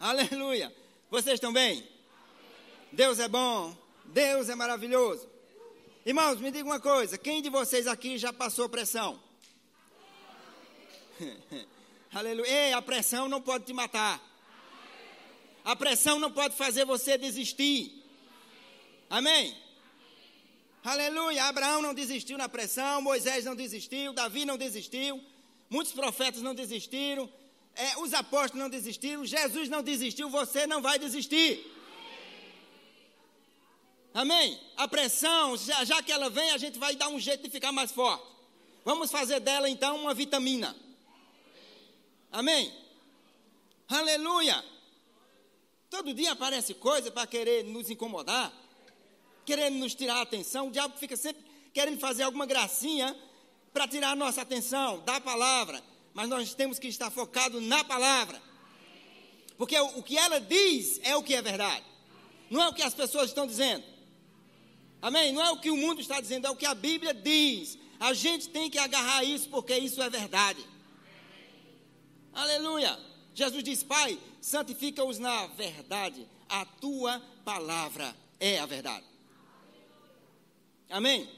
Aleluia. 0.00 0.72
Vocês 1.10 1.34
estão 1.34 1.52
bem? 1.52 1.84
Deus 2.92 3.18
é 3.18 3.26
bom. 3.26 3.76
Deus 4.04 4.48
é 4.48 4.54
maravilhoso. 4.54 5.28
Irmãos, 6.06 6.40
me 6.40 6.52
diga 6.52 6.68
uma 6.68 6.78
coisa: 6.78 7.18
quem 7.18 7.42
de 7.42 7.50
vocês 7.50 7.86
aqui 7.88 8.16
já 8.16 8.32
passou 8.32 8.68
pressão? 8.68 9.20
Aleluia. 12.14 12.48
Ei, 12.48 12.72
a 12.72 12.80
pressão 12.80 13.28
não 13.28 13.42
pode 13.42 13.64
te 13.64 13.72
matar. 13.72 14.22
A 15.64 15.74
pressão 15.74 16.20
não 16.20 16.30
pode 16.30 16.54
fazer 16.54 16.84
você 16.84 17.18
desistir. 17.18 18.04
Amém? 19.10 19.56
Aleluia. 20.84 21.44
Abraão 21.46 21.82
não 21.82 21.92
desistiu 21.92 22.38
na 22.38 22.48
pressão, 22.48 23.02
Moisés 23.02 23.44
não 23.44 23.56
desistiu, 23.56 24.12
Davi 24.12 24.44
não 24.44 24.56
desistiu, 24.56 25.20
muitos 25.68 25.92
profetas 25.92 26.40
não 26.40 26.54
desistiram, 26.54 27.30
é, 27.78 27.96
os 27.98 28.12
apóstolos 28.12 28.60
não 28.60 28.68
desistiram, 28.68 29.24
Jesus 29.24 29.68
não 29.68 29.82
desistiu, 29.84 30.28
você 30.28 30.66
não 30.66 30.82
vai 30.82 30.98
desistir. 30.98 31.64
Amém? 34.12 34.60
A 34.76 34.88
pressão, 34.88 35.56
já, 35.56 35.84
já 35.84 36.02
que 36.02 36.10
ela 36.10 36.28
vem, 36.28 36.50
a 36.50 36.58
gente 36.58 36.76
vai 36.76 36.96
dar 36.96 37.08
um 37.08 37.20
jeito 37.20 37.44
de 37.44 37.50
ficar 37.50 37.70
mais 37.70 37.92
forte. 37.92 38.26
Vamos 38.84 39.12
fazer 39.12 39.38
dela 39.38 39.70
então 39.70 39.94
uma 39.96 40.12
vitamina. 40.12 40.74
Amém? 42.32 42.74
Aleluia! 43.88 44.64
Todo 45.88 46.12
dia 46.12 46.32
aparece 46.32 46.74
coisa 46.74 47.12
para 47.12 47.28
querer 47.28 47.62
nos 47.62 47.88
incomodar, 47.88 48.52
querendo 49.46 49.76
nos 49.76 49.94
tirar 49.94 50.16
a 50.16 50.22
atenção. 50.22 50.66
O 50.66 50.72
diabo 50.72 50.98
fica 50.98 51.16
sempre 51.16 51.44
querendo 51.72 52.00
fazer 52.00 52.24
alguma 52.24 52.44
gracinha 52.44 53.16
para 53.72 53.86
tirar 53.86 54.10
a 54.10 54.16
nossa 54.16 54.42
atenção 54.42 54.98
da 55.04 55.20
palavra. 55.20 55.80
Mas 56.18 56.28
nós 56.28 56.52
temos 56.52 56.80
que 56.80 56.88
estar 56.88 57.12
focados 57.12 57.62
na 57.62 57.84
palavra. 57.84 58.42
Porque 59.56 59.78
o, 59.78 59.98
o 59.98 60.02
que 60.02 60.18
ela 60.18 60.40
diz 60.40 60.98
é 61.04 61.14
o 61.14 61.22
que 61.22 61.32
é 61.32 61.40
verdade. 61.40 61.84
Não 62.50 62.60
é 62.60 62.66
o 62.66 62.74
que 62.74 62.82
as 62.82 62.92
pessoas 62.92 63.26
estão 63.28 63.46
dizendo. 63.46 63.84
Amém? 65.00 65.30
Não 65.30 65.40
é 65.40 65.52
o 65.52 65.60
que 65.60 65.70
o 65.70 65.76
mundo 65.76 66.00
está 66.00 66.20
dizendo, 66.20 66.48
é 66.48 66.50
o 66.50 66.56
que 66.56 66.66
a 66.66 66.74
Bíblia 66.74 67.14
diz. 67.14 67.78
A 68.00 68.12
gente 68.14 68.48
tem 68.48 68.68
que 68.68 68.78
agarrar 68.78 69.22
isso 69.22 69.48
porque 69.48 69.78
isso 69.78 70.02
é 70.02 70.10
verdade. 70.10 70.58
Aleluia. 72.32 72.98
Jesus 73.32 73.62
diz: 73.62 73.84
Pai, 73.84 74.18
santifica-os 74.40 75.20
na 75.20 75.46
verdade. 75.46 76.28
A 76.48 76.64
tua 76.64 77.22
palavra 77.44 78.12
é 78.40 78.58
a 78.58 78.66
verdade. 78.66 79.06
Amém? 80.90 81.30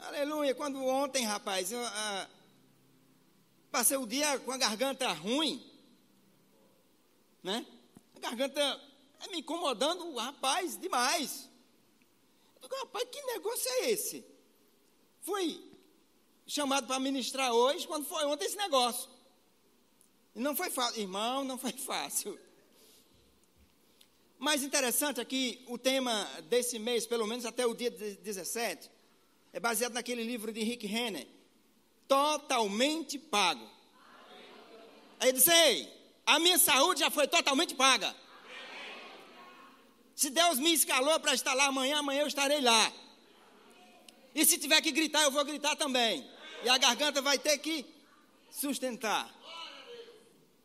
Aleluia. 0.00 0.52
Quando 0.52 0.84
ontem, 0.84 1.24
rapaz, 1.24 1.70
eu 1.70 1.80
ah, 1.80 2.28
passei 3.70 3.96
o 3.96 4.06
dia 4.06 4.38
com 4.40 4.52
a 4.52 4.56
garganta 4.56 5.12
ruim, 5.12 5.64
né? 7.42 7.66
A 8.16 8.20
garganta 8.20 8.88
me 9.30 9.38
incomodando, 9.38 10.14
rapaz, 10.14 10.78
demais. 10.78 11.48
Eu 12.56 12.68
digo, 12.68 12.76
rapaz, 12.80 13.08
que 13.10 13.22
negócio 13.22 13.70
é 13.70 13.90
esse? 13.90 14.24
Fui 15.22 15.62
chamado 16.46 16.86
para 16.86 16.98
ministrar 16.98 17.52
hoje, 17.52 17.86
quando 17.86 18.06
foi 18.06 18.24
ontem 18.24 18.46
esse 18.46 18.56
negócio. 18.56 19.08
E 20.34 20.40
não 20.40 20.56
foi 20.56 20.70
fácil, 20.70 21.00
irmão, 21.00 21.44
não 21.44 21.58
foi 21.58 21.72
fácil. 21.76 22.38
Mais 24.38 24.62
interessante 24.62 25.20
aqui, 25.20 25.64
o 25.66 25.76
tema 25.76 26.24
desse 26.48 26.78
mês, 26.78 27.06
pelo 27.06 27.26
menos 27.26 27.44
até 27.44 27.66
o 27.66 27.74
dia 27.74 27.90
17, 27.90 28.88
é 29.52 29.58
baseado 29.58 29.94
naquele 29.94 30.22
livro 30.22 30.52
de 30.52 30.62
Rick 30.62 30.86
Renner, 30.86 31.26
Totalmente 32.08 33.18
Pago. 33.18 33.68
Aí 35.20 35.28
ele 35.28 35.38
disse, 35.38 35.52
ei, 35.52 35.92
a 36.24 36.38
minha 36.38 36.58
saúde 36.58 37.00
já 37.00 37.10
foi 37.10 37.26
totalmente 37.26 37.74
paga. 37.74 38.14
Se 40.14 40.30
Deus 40.30 40.58
me 40.58 40.72
escalou 40.72 41.18
para 41.20 41.34
estar 41.34 41.54
lá 41.54 41.66
amanhã, 41.66 41.98
amanhã 41.98 42.22
eu 42.22 42.26
estarei 42.26 42.60
lá. 42.60 42.92
E 44.34 44.44
se 44.44 44.58
tiver 44.58 44.80
que 44.80 44.92
gritar, 44.92 45.22
eu 45.22 45.30
vou 45.30 45.44
gritar 45.44 45.76
também. 45.76 46.28
E 46.64 46.68
a 46.68 46.76
garganta 46.76 47.22
vai 47.22 47.38
ter 47.38 47.56
que 47.58 47.86
sustentar. 48.50 49.32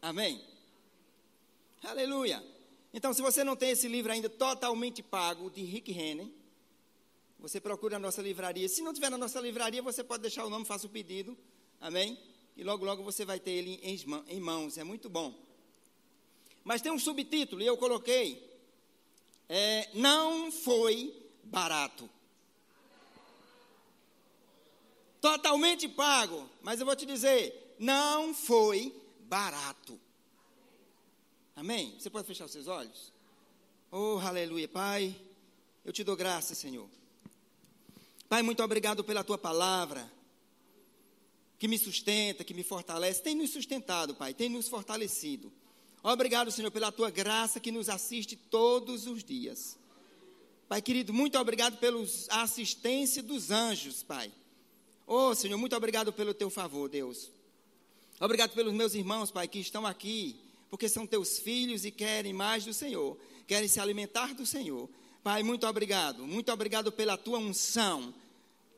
Amém? 0.01 0.43
Aleluia. 1.83 2.43
Então, 2.93 3.13
se 3.13 3.21
você 3.21 3.43
não 3.43 3.55
tem 3.55 3.71
esse 3.71 3.87
livro 3.87 4.11
ainda 4.11 4.29
totalmente 4.29 5.01
pago, 5.01 5.49
de 5.49 5.63
Rick 5.63 5.91
Renner, 5.91 6.27
você 7.43 7.59
procura 7.59 7.97
a 7.97 7.99
nossa 7.99 8.21
livraria. 8.21 8.69
Se 8.69 8.81
não 8.81 8.93
tiver 8.93 9.09
na 9.09 9.17
nossa 9.17 9.37
livraria, 9.41 9.81
você 9.81 10.01
pode 10.01 10.21
deixar 10.21 10.45
o 10.45 10.49
nome, 10.49 10.63
faça 10.63 10.87
o 10.87 10.89
pedido. 10.89 11.37
Amém? 11.81 12.17
E 12.55 12.63
logo, 12.63 12.85
logo 12.85 13.03
você 13.03 13.25
vai 13.25 13.37
ter 13.37 13.51
ele 13.51 13.81
em 13.83 14.39
mãos. 14.39 14.77
É 14.77 14.83
muito 14.85 15.09
bom. 15.09 15.37
Mas 16.63 16.81
tem 16.81 16.89
um 16.89 16.97
subtítulo, 16.97 17.61
e 17.61 17.65
eu 17.65 17.75
coloquei. 17.75 18.49
É, 19.49 19.89
não 19.93 20.53
foi 20.53 21.13
barato. 21.43 22.09
Totalmente 25.19 25.89
pago. 25.89 26.49
Mas 26.61 26.79
eu 26.79 26.85
vou 26.85 26.95
te 26.95 27.05
dizer, 27.05 27.75
não 27.77 28.33
foi 28.33 28.95
barato. 29.23 29.99
Amém? 31.57 31.93
Você 31.99 32.09
pode 32.09 32.25
fechar 32.25 32.45
os 32.45 32.51
seus 32.53 32.67
olhos? 32.67 33.11
Oh, 33.91 34.17
aleluia, 34.19 34.69
Pai. 34.69 35.13
Eu 35.83 35.91
te 35.91 36.05
dou 36.05 36.15
graça, 36.15 36.55
Senhor. 36.55 37.02
Pai, 38.33 38.41
muito 38.41 38.63
obrigado 38.63 39.03
pela 39.03 39.23
tua 39.23 39.37
palavra, 39.37 40.11
que 41.59 41.67
me 41.67 41.77
sustenta, 41.77 42.43
que 42.43 42.51
me 42.51 42.63
fortalece. 42.63 43.21
Tem 43.21 43.35
nos 43.35 43.51
sustentado, 43.51 44.15
Pai, 44.15 44.33
tem 44.33 44.49
nos 44.49 44.67
fortalecido. 44.67 45.53
Obrigado, 46.01 46.49
Senhor, 46.49 46.71
pela 46.71 46.91
tua 46.91 47.11
graça 47.11 47.59
que 47.59 47.71
nos 47.71 47.89
assiste 47.89 48.35
todos 48.35 49.05
os 49.05 49.23
dias. 49.23 49.77
Pai 50.67 50.81
querido, 50.81 51.13
muito 51.13 51.37
obrigado 51.37 51.77
pela 51.77 52.03
assistência 52.31 53.21
dos 53.21 53.51
anjos, 53.51 54.01
Pai. 54.01 54.31
Oh, 55.05 55.35
Senhor, 55.35 55.59
muito 55.59 55.75
obrigado 55.75 56.11
pelo 56.11 56.33
teu 56.33 56.49
favor, 56.49 56.89
Deus. 56.89 57.29
Obrigado 58.19 58.55
pelos 58.55 58.73
meus 58.73 58.95
irmãos, 58.95 59.29
Pai, 59.29 59.47
que 59.47 59.59
estão 59.59 59.85
aqui, 59.85 60.35
porque 60.71 60.89
são 60.89 61.05
teus 61.05 61.37
filhos 61.37 61.85
e 61.85 61.91
querem 61.91 62.33
mais 62.33 62.65
do 62.65 62.73
Senhor, 62.73 63.15
querem 63.45 63.69
se 63.69 63.79
alimentar 63.79 64.33
do 64.33 64.43
Senhor. 64.43 64.89
Pai, 65.23 65.43
muito 65.43 65.67
obrigado, 65.67 66.25
muito 66.25 66.51
obrigado 66.51 66.91
pela 66.91 67.15
tua 67.15 67.37
unção 67.37 68.11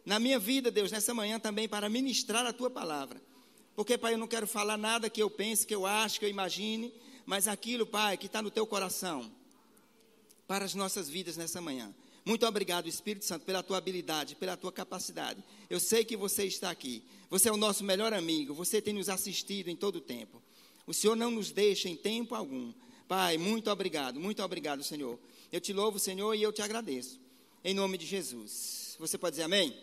na 0.06 0.20
minha 0.20 0.38
vida, 0.38 0.70
Deus, 0.70 0.92
nessa 0.92 1.14
manhã 1.14 1.40
também 1.40 1.68
para 1.68 1.90
ministrar 1.90 2.46
a 2.46 2.54
tua 2.54 2.70
palavra. 2.70 3.22
Porque, 3.76 3.98
Pai, 3.98 4.14
eu 4.14 4.18
não 4.18 4.28
quero 4.28 4.46
falar 4.46 4.78
nada 4.78 5.10
que 5.10 5.22
eu 5.22 5.30
pense, 5.30 5.66
que 5.66 5.74
eu 5.74 5.86
ache, 5.86 6.20
que 6.20 6.26
eu 6.26 6.30
imagine, 6.30 6.94
mas 7.26 7.48
aquilo, 7.48 7.86
Pai, 7.86 8.16
que 8.16 8.28
está 8.28 8.42
no 8.42 8.52
teu 8.52 8.66
coração 8.68 9.32
para 10.48 10.64
as 10.64 10.76
nossas 10.76 11.10
vidas 11.10 11.36
nessa 11.36 11.60
manhã. 11.60 11.94
Muito 12.24 12.46
obrigado, 12.46 12.88
Espírito 12.88 13.26
Santo, 13.26 13.46
pela 13.46 13.62
tua 13.62 13.78
habilidade, 13.78 14.36
pela 14.36 14.56
tua 14.56 14.72
capacidade. 14.72 15.44
Eu 15.70 15.80
sei 15.80 16.06
que 16.06 16.16
você 16.16 16.46
está 16.46 16.70
aqui. 16.70 17.04
Você 17.30 17.50
é 17.50 17.52
o 17.52 17.58
nosso 17.58 17.84
melhor 17.84 18.14
amigo, 18.14 18.54
você 18.54 18.82
tem 18.82 18.94
nos 18.94 19.10
assistido 19.10 19.70
em 19.70 19.76
todo 19.76 19.98
o 19.98 20.02
tempo. 20.02 20.42
O 20.88 20.94
Senhor 20.94 21.16
não 21.16 21.32
nos 21.32 21.52
deixa 21.52 21.90
em 21.90 21.96
tempo 21.96 22.36
algum. 22.36 22.72
Pai, 23.08 23.38
muito 23.38 23.70
obrigado, 23.70 24.20
muito 24.20 24.42
obrigado, 24.44 24.84
Senhor. 24.84 25.20
Eu 25.52 25.60
te 25.60 25.74
louvo, 25.74 26.00
Senhor, 26.00 26.34
e 26.34 26.42
eu 26.42 26.54
te 26.54 26.62
agradeço. 26.62 27.20
Em 27.64 27.74
nome 27.74 27.98
de 27.98 28.06
Jesus. 28.06 28.96
Você 29.00 29.18
pode 29.18 29.34
dizer 29.34 29.44
amém? 29.44 29.76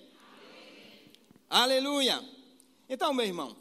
Aleluia. 1.54 2.18
Então, 2.88 3.12
meu 3.12 3.26
irmão, 3.26 3.54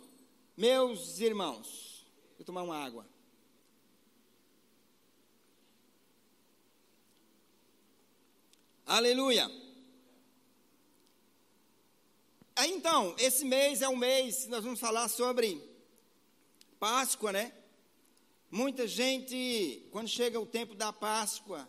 meus 0.56 1.19
irmãos, 1.19 2.07
vou 2.38 2.46
tomar 2.46 2.63
uma 2.63 2.78
água. 2.78 3.06
Aleluia. 8.85 9.52
Então, 12.59 13.13
esse 13.19 13.44
mês 13.44 13.81
é 13.81 13.90
um 13.90 13.97
mês, 13.97 14.47
nós 14.47 14.63
vamos 14.63 14.79
falar 14.79 15.09
sobre 15.09 15.62
Páscoa, 16.79 17.34
né? 17.34 17.52
Muita 18.50 18.88
gente, 18.88 19.85
quando 19.91 20.08
chega 20.08 20.40
o 20.40 20.46
tempo 20.46 20.76
da 20.76 20.93
Páscoa, 20.93 21.67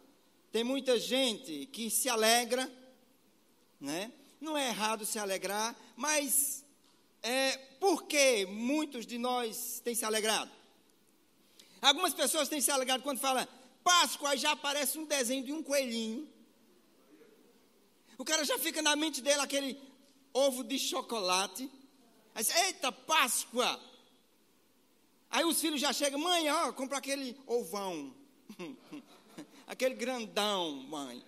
tem 0.53 0.63
muita 0.63 1.01
gente 1.01 1.67
que 1.67 1.91
se 1.91 2.09
alegra, 2.09 2.71
né? 3.81 4.13
Não 4.43 4.59
é 4.59 4.71
errado 4.71 5.07
se 5.07 5.21
alegrar, 5.21 5.73
mas 5.97 6.65
é, 7.23 7.57
por 7.79 8.03
que 8.03 8.45
muitos 8.47 9.07
de 9.07 9.17
nós 9.17 9.81
têm 9.85 9.95
se 9.95 10.05
alegrado? 10.05 10.51
Algumas 11.81 12.13
pessoas 12.13 12.49
têm 12.49 12.61
se 12.61 12.69
alegrado 12.69 13.05
quando 13.05 13.21
fala 13.21 13.49
Páscoa, 13.85 14.37
já 14.37 14.51
aparece 14.51 14.99
um 14.99 15.05
desenho 15.05 15.45
de 15.45 15.53
um 15.53 15.63
coelhinho. 15.63 16.29
O 18.19 18.25
cara 18.25 18.45
já 18.45 18.59
fica 18.59 18.83
na 18.83 18.97
mente 18.97 19.21
dele 19.21 19.41
aquele 19.41 19.81
ovo 20.35 20.65
de 20.65 20.77
chocolate. 20.77 21.71
Aí 22.35 22.43
diz, 22.43 22.53
eita, 22.57 22.91
Páscoa! 22.91 23.81
Aí 25.31 25.45
os 25.45 25.61
filhos 25.61 25.81
já 25.81 25.93
chegam, 25.93 26.19
mãe, 26.19 26.51
ó, 26.51 26.73
compra 26.73 26.99
aquele 26.99 27.41
ovão. 27.47 28.13
aquele 29.69 29.95
grandão, 29.95 30.75
mãe. 30.89 31.25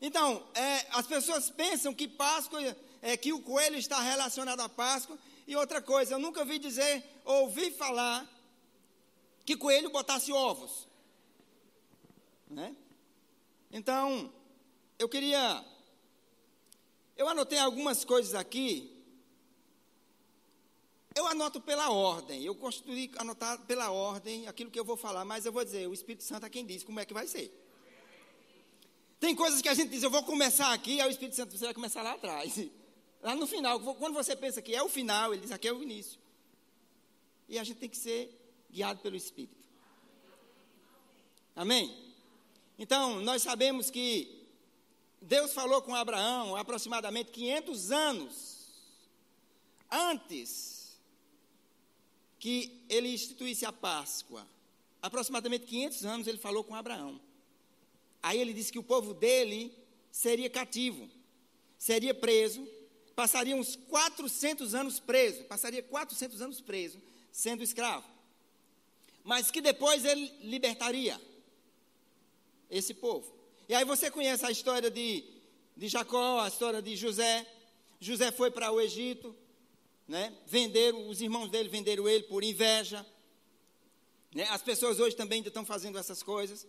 Então, 0.00 0.46
é, 0.54 0.86
as 0.90 1.06
pessoas 1.06 1.50
pensam 1.50 1.92
que 1.92 2.06
Páscoa, 2.06 2.60
é 3.02 3.16
que 3.16 3.32
o 3.32 3.42
coelho 3.42 3.76
está 3.76 4.00
relacionado 4.00 4.60
à 4.60 4.68
Páscoa. 4.68 5.18
E 5.46 5.56
outra 5.56 5.80
coisa, 5.80 6.14
eu 6.14 6.18
nunca 6.18 6.44
vi 6.44 6.58
dizer, 6.58 7.02
ouvi 7.24 7.70
falar, 7.70 8.28
que 9.44 9.56
coelho 9.56 9.90
botasse 9.90 10.32
ovos. 10.32 10.86
Né? 12.48 12.76
Então, 13.70 14.32
eu 14.98 15.08
queria. 15.08 15.64
Eu 17.16 17.28
anotei 17.28 17.58
algumas 17.58 18.04
coisas 18.04 18.34
aqui. 18.34 18.94
Eu 21.14 21.26
anoto 21.26 21.60
pela 21.60 21.90
ordem. 21.90 22.44
Eu 22.44 22.54
de 22.54 23.10
anotar 23.16 23.58
pela 23.66 23.90
ordem 23.90 24.46
aquilo 24.46 24.70
que 24.70 24.78
eu 24.78 24.84
vou 24.84 24.96
falar, 24.96 25.24
mas 25.24 25.44
eu 25.44 25.52
vou 25.52 25.64
dizer: 25.64 25.88
o 25.88 25.94
Espírito 25.94 26.24
Santo 26.24 26.46
é 26.46 26.50
quem 26.50 26.64
diz 26.64 26.84
como 26.84 27.00
é 27.00 27.04
que 27.04 27.14
vai 27.14 27.26
ser. 27.26 27.52
Tem 29.20 29.34
coisas 29.34 29.60
que 29.60 29.68
a 29.68 29.74
gente 29.74 29.90
diz, 29.90 30.02
eu 30.02 30.10
vou 30.10 30.22
começar 30.22 30.72
aqui, 30.72 31.00
aí 31.00 31.08
o 31.08 31.10
Espírito 31.10 31.34
Santo 31.36 31.56
você 31.56 31.64
vai 31.64 31.74
começar 31.74 32.02
lá 32.02 32.12
atrás. 32.12 32.54
Lá 33.20 33.34
no 33.34 33.48
final, 33.48 33.80
quando 33.96 34.14
você 34.14 34.36
pensa 34.36 34.62
que 34.62 34.72
é 34.72 34.80
o 34.80 34.88
final, 34.88 35.34
ele 35.34 35.42
diz 35.42 35.50
aqui 35.50 35.66
é 35.66 35.72
o 35.72 35.82
início. 35.82 36.20
E 37.48 37.58
a 37.58 37.64
gente 37.64 37.78
tem 37.78 37.88
que 37.88 37.96
ser 37.96 38.32
guiado 38.70 39.00
pelo 39.00 39.16
Espírito. 39.16 39.66
Amém? 41.56 42.14
Então, 42.78 43.20
nós 43.20 43.42
sabemos 43.42 43.90
que 43.90 44.46
Deus 45.20 45.52
falou 45.52 45.82
com 45.82 45.96
Abraão 45.96 46.54
aproximadamente 46.54 47.32
500 47.32 47.90
anos 47.90 48.58
antes 49.90 50.96
que 52.38 52.84
ele 52.88 53.12
instituísse 53.12 53.66
a 53.66 53.72
Páscoa. 53.72 54.46
Aproximadamente 55.02 55.66
500 55.66 56.06
anos 56.06 56.26
ele 56.28 56.38
falou 56.38 56.62
com 56.62 56.76
Abraão. 56.76 57.20
Aí 58.22 58.40
ele 58.40 58.52
disse 58.52 58.72
que 58.72 58.78
o 58.78 58.82
povo 58.82 59.14
dele 59.14 59.72
seria 60.10 60.50
cativo, 60.50 61.08
seria 61.78 62.12
preso, 62.12 62.66
passaria 63.14 63.56
uns 63.56 63.76
400 63.76 64.74
anos 64.74 65.00
preso, 65.00 65.44
passaria 65.44 65.82
400 65.82 66.42
anos 66.42 66.60
preso, 66.60 67.00
sendo 67.32 67.62
escravo. 67.62 68.08
Mas 69.24 69.50
que 69.50 69.60
depois 69.60 70.04
ele 70.04 70.32
libertaria 70.40 71.20
esse 72.70 72.94
povo. 72.94 73.32
E 73.68 73.74
aí 73.74 73.84
você 73.84 74.10
conhece 74.10 74.44
a 74.44 74.50
história 74.50 74.90
de, 74.90 75.24
de 75.76 75.88
Jacó, 75.88 76.40
a 76.40 76.48
história 76.48 76.80
de 76.80 76.96
José. 76.96 77.46
José 78.00 78.30
foi 78.30 78.50
para 78.50 78.70
o 78.72 78.80
Egito, 78.80 79.34
né? 80.06 80.32
venderam, 80.46 81.08
os 81.08 81.20
irmãos 81.20 81.50
dele 81.50 81.68
venderam 81.68 82.08
ele 82.08 82.24
por 82.24 82.42
inveja. 82.42 83.04
Né? 84.34 84.44
As 84.44 84.62
pessoas 84.62 85.00
hoje 85.00 85.16
também 85.16 85.42
estão 85.42 85.64
fazendo 85.64 85.98
essas 85.98 86.22
coisas. 86.22 86.66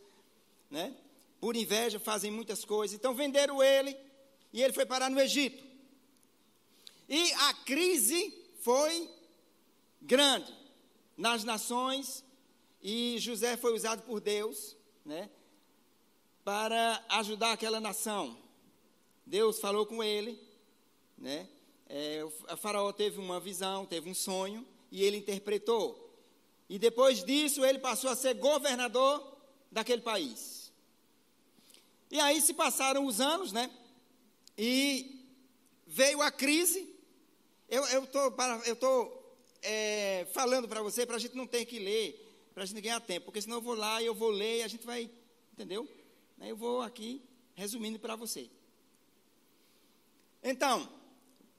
Né? 0.70 0.96
Por 1.40 1.56
inveja, 1.56 2.00
fazem 2.00 2.32
muitas 2.32 2.66
coisas. 2.66 2.96
Então 2.96 3.14
venderam 3.14 3.62
ele 3.62 3.96
e 4.52 4.62
ele 4.62 4.74
foi 4.74 4.86
parar 4.86 5.10
no 5.10 5.20
Egito. 5.20 5.64
E 7.08 7.32
a 7.34 7.54
crise 7.54 8.34
foi 8.62 9.10
grande 10.02 10.54
nas 11.18 11.44
nações 11.44 12.24
e 12.82 13.18
José 13.20 13.58
foi 13.58 13.74
usado 13.74 14.04
por 14.04 14.22
Deus, 14.22 14.76
né, 15.04 15.30
para 16.44 17.04
ajudar 17.10 17.52
aquela 17.52 17.80
nação. 17.80 18.38
Deus 19.26 19.60
falou 19.60 19.86
com 19.86 20.04
ele, 20.04 20.40
né? 21.18 21.48
É, 21.88 22.24
o 22.24 22.58
faraó 22.58 22.92
teve 22.92 23.20
uma 23.20 23.40
visão, 23.40 23.86
teve 23.86 24.10
um 24.10 24.14
sonho 24.14 24.66
e 24.92 25.04
ele 25.04 25.18
interpretou. 25.18 26.08
E 26.70 26.78
depois 26.78 27.24
disso 27.24 27.66
ele 27.66 27.80
passou 27.80 28.12
a 28.12 28.16
ser 28.16 28.36
governador 28.36 29.38
daquele 29.72 30.02
país. 30.02 30.59
E 32.12 32.20
aí 32.20 32.42
se 32.42 32.54
passaram 32.54 33.06
os 33.06 33.22
anos, 33.22 33.52
né? 33.52 33.70
E 34.58 35.26
veio 35.86 36.22
a 36.22 36.32
crise. 36.32 36.88
Eu 37.68 38.04
estou 38.04 38.36
eu 38.66 38.76
tô, 38.76 39.12
é, 39.62 40.28
falando 40.34 40.68
para 40.68 40.82
você 40.82 41.06
para 41.06 41.18
a 41.18 41.20
gente 41.20 41.36
não 41.36 41.46
ter 41.46 41.66
que 41.66 41.78
ler, 41.78 42.50
para 42.54 42.64
a 42.64 42.66
gente 42.66 42.82
ganhar 42.82 43.00
tempo, 43.00 43.26
porque 43.26 43.42
senão 43.42 43.58
eu 43.58 43.62
vou 43.62 43.76
lá 43.76 44.02
e 44.02 44.06
eu 44.06 44.16
vou 44.16 44.32
ler 44.32 44.60
e 44.60 44.64
a 44.64 44.68
gente 44.68 44.86
vai, 44.86 45.10
entendeu? 45.54 45.88
Eu 46.42 46.56
vou 46.56 46.82
aqui 46.82 47.22
resumindo 47.54 48.00
para 48.00 48.16
você. 48.16 48.50
Então, 50.42 50.90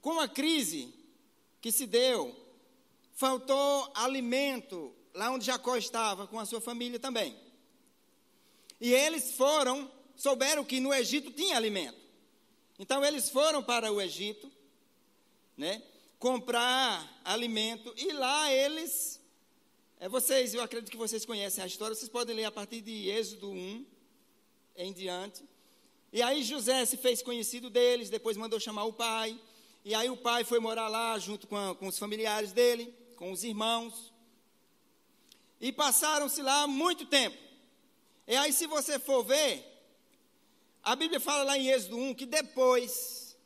com 0.01 0.19
a 0.19 0.27
crise 0.27 0.93
que 1.61 1.71
se 1.71 1.87
deu, 1.87 2.35
faltou 3.15 3.91
alimento 3.95 4.95
lá 5.15 5.31
onde 5.31 5.45
Jacó 5.45 5.77
estava, 5.77 6.27
com 6.27 6.39
a 6.39 6.47
sua 6.47 6.61
família 6.61 6.99
também. 6.99 7.39
E 8.81 8.93
eles 8.93 9.33
foram 9.33 9.91
souberam 10.21 10.63
que 10.63 10.81
no 10.81 10.93
Egito 10.93 11.31
tinha 11.31 11.57
alimento. 11.57 11.99
Então 12.79 13.03
eles 13.03 13.31
foram 13.31 13.63
para 13.63 13.91
o 13.91 14.01
Egito, 14.01 14.53
né, 15.57 15.83
comprar 16.19 17.21
alimento 17.25 17.93
e 17.97 18.13
lá 18.13 18.53
eles 18.53 19.19
é, 19.99 20.09
vocês, 20.09 20.55
eu 20.55 20.63
acredito 20.63 20.91
que 20.91 20.97
vocês 20.97 21.25
conhecem 21.25 21.65
a 21.65 21.67
história, 21.67 21.95
vocês 21.95 22.09
podem 22.09 22.37
ler 22.37 22.45
a 22.45 22.51
partir 22.51 22.83
de 22.83 23.09
Êxodo 23.09 23.51
1 23.51 23.87
em 24.77 24.93
diante. 24.93 25.43
E 26.13 26.21
aí 26.23 26.43
José 26.43 26.85
se 26.85 26.97
fez 26.99 27.23
conhecido 27.23 27.71
deles, 27.71 28.11
depois 28.11 28.37
mandou 28.37 28.61
chamar 28.61 28.85
o 28.85 28.93
pai. 28.93 29.39
E 29.85 29.95
aí 29.95 30.11
o 30.11 30.17
pai 30.17 30.45
foi 30.45 30.59
morar 30.59 30.89
lá 30.89 31.19
junto 31.19 31.47
com, 31.47 31.57
a, 31.57 31.75
com 31.75 31.87
os 31.87 31.99
familiares 31.99 32.53
dele, 32.53 32.95
com 33.17 33.31
os 33.33 33.43
irmãos. 33.45 34.13
E 35.61 35.73
passaram-se 35.73 36.43
lá 36.43 36.67
muito 36.67 37.07
tempo. 37.07 37.37
E 38.27 38.37
aí, 38.37 38.53
se 38.53 38.67
você 38.67 38.99
for 38.99 39.23
ver, 39.23 39.70
a 40.83 40.97
Bíblia 40.97 41.21
fala 41.21 41.45
lá 41.45 41.59
em 41.59 41.69
Êxodo 41.69 41.97
1 41.97 42.15
que 42.15 42.27
depois 42.27 43.37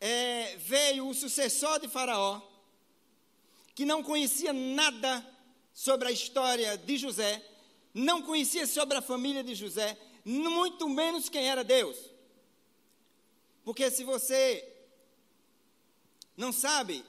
é, 0.00 0.56
veio 0.56 1.08
o 1.08 1.14
sucessor 1.14 1.78
de 1.80 1.88
Faraó, 1.88 2.40
que 3.74 3.84
não 3.84 4.02
conhecia 4.02 4.52
nada 4.52 5.26
sobre 5.72 6.08
a 6.08 6.12
história 6.12 6.76
de 6.76 6.96
José, 6.96 7.44
não 7.94 8.22
conhecia 8.22 8.66
sobre 8.66 8.96
a 8.96 9.02
família 9.02 9.42
de 9.42 9.54
José, 9.54 9.98
muito 10.24 10.88
menos 10.88 11.28
quem 11.28 11.48
era 11.48 11.64
Deus. 11.64 11.96
Porque 13.64 13.90
se 13.90 14.04
você 14.04 14.66
não 16.36 16.52
sabe, 16.52 17.04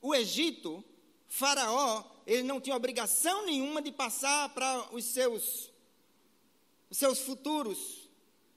o 0.00 0.14
Egito, 0.14 0.84
Faraó, 1.28 2.04
ele 2.26 2.42
não 2.42 2.60
tinha 2.60 2.76
obrigação 2.76 3.46
nenhuma 3.46 3.82
de 3.82 3.90
passar 3.90 4.48
para 4.50 4.94
os 4.94 5.04
seus 5.04 5.71
os 6.92 6.98
seus 6.98 7.20
futuros, 7.20 8.06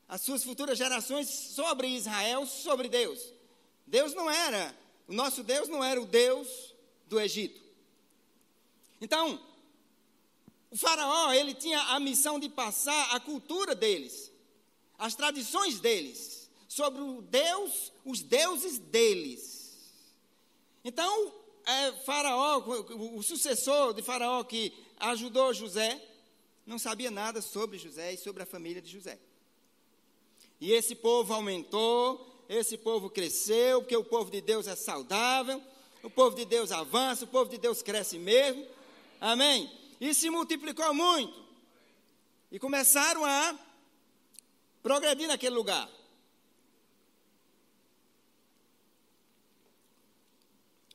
as 0.10 0.20
suas 0.20 0.44
futuras 0.44 0.78
gerações 0.78 1.30
sobre 1.30 1.88
Israel, 1.88 2.46
sobre 2.46 2.90
Deus. 2.90 3.32
Deus 3.88 4.14
não 4.14 4.30
era, 4.30 4.78
o 5.08 5.14
nosso 5.14 5.42
Deus 5.42 5.70
não 5.70 5.82
era 5.82 6.02
o 6.02 6.06
Deus 6.06 6.76
do 7.08 7.18
Egito. 7.18 7.62
Então, 9.00 9.42
o 10.70 10.76
faraó, 10.76 11.32
ele 11.32 11.54
tinha 11.54 11.80
a 11.80 12.00
missão 12.02 12.38
de 12.38 12.50
passar 12.50 13.16
a 13.16 13.22
cultura 13.22 13.74
deles, 13.74 14.30
as 15.00 15.16
tradições 15.16 15.80
deles, 15.80 16.50
sobre 16.68 17.02
o 17.02 17.22
Deus, 17.22 17.94
os 18.04 18.22
deuses 18.22 18.78
deles. 18.78 19.94
Então, 20.84 21.34
é, 21.66 21.94
faraó, 22.04 22.58
o, 22.60 23.18
o 23.18 23.24
sucessor 23.24 23.94
de 23.94 24.02
faraó 24.02 24.44
que 24.44 24.74
ajudou 25.00 25.54
José, 25.54 26.06
não 26.66 26.80
sabia 26.80 27.12
nada 27.12 27.42
sobre 27.42 27.78
José 27.78 28.14
e 28.14 28.18
sobre 28.18 28.42
a 28.44 28.46
família 28.46 28.82
de 28.82 28.92
José. 28.92 29.20
E 30.60 30.72
esse 30.72 30.96
povo 30.96 31.34
aumentou, 31.34 32.44
esse 32.50 32.78
povo 32.78 33.10
cresceu, 33.10 33.82
porque 33.82 33.96
o 33.96 34.04
povo 34.04 34.32
de 34.32 34.42
Deus 34.42 34.68
é 34.68 34.76
saudável, 34.76 35.62
o 36.02 36.10
povo 36.10 36.36
de 36.36 36.46
Deus 36.46 36.72
avança, 36.72 37.26
o 37.26 37.28
povo 37.28 37.50
de 37.50 37.58
Deus 37.58 37.82
cresce 37.82 38.18
mesmo. 38.18 38.66
Amém? 39.20 39.72
E 40.00 40.14
se 40.14 40.30
multiplicou 40.30 40.94
muito. 40.94 41.46
E 42.52 42.60
começaram 42.60 43.24
a 43.26 43.58
progredir 44.82 45.28
naquele 45.28 45.56
lugar. 45.56 45.90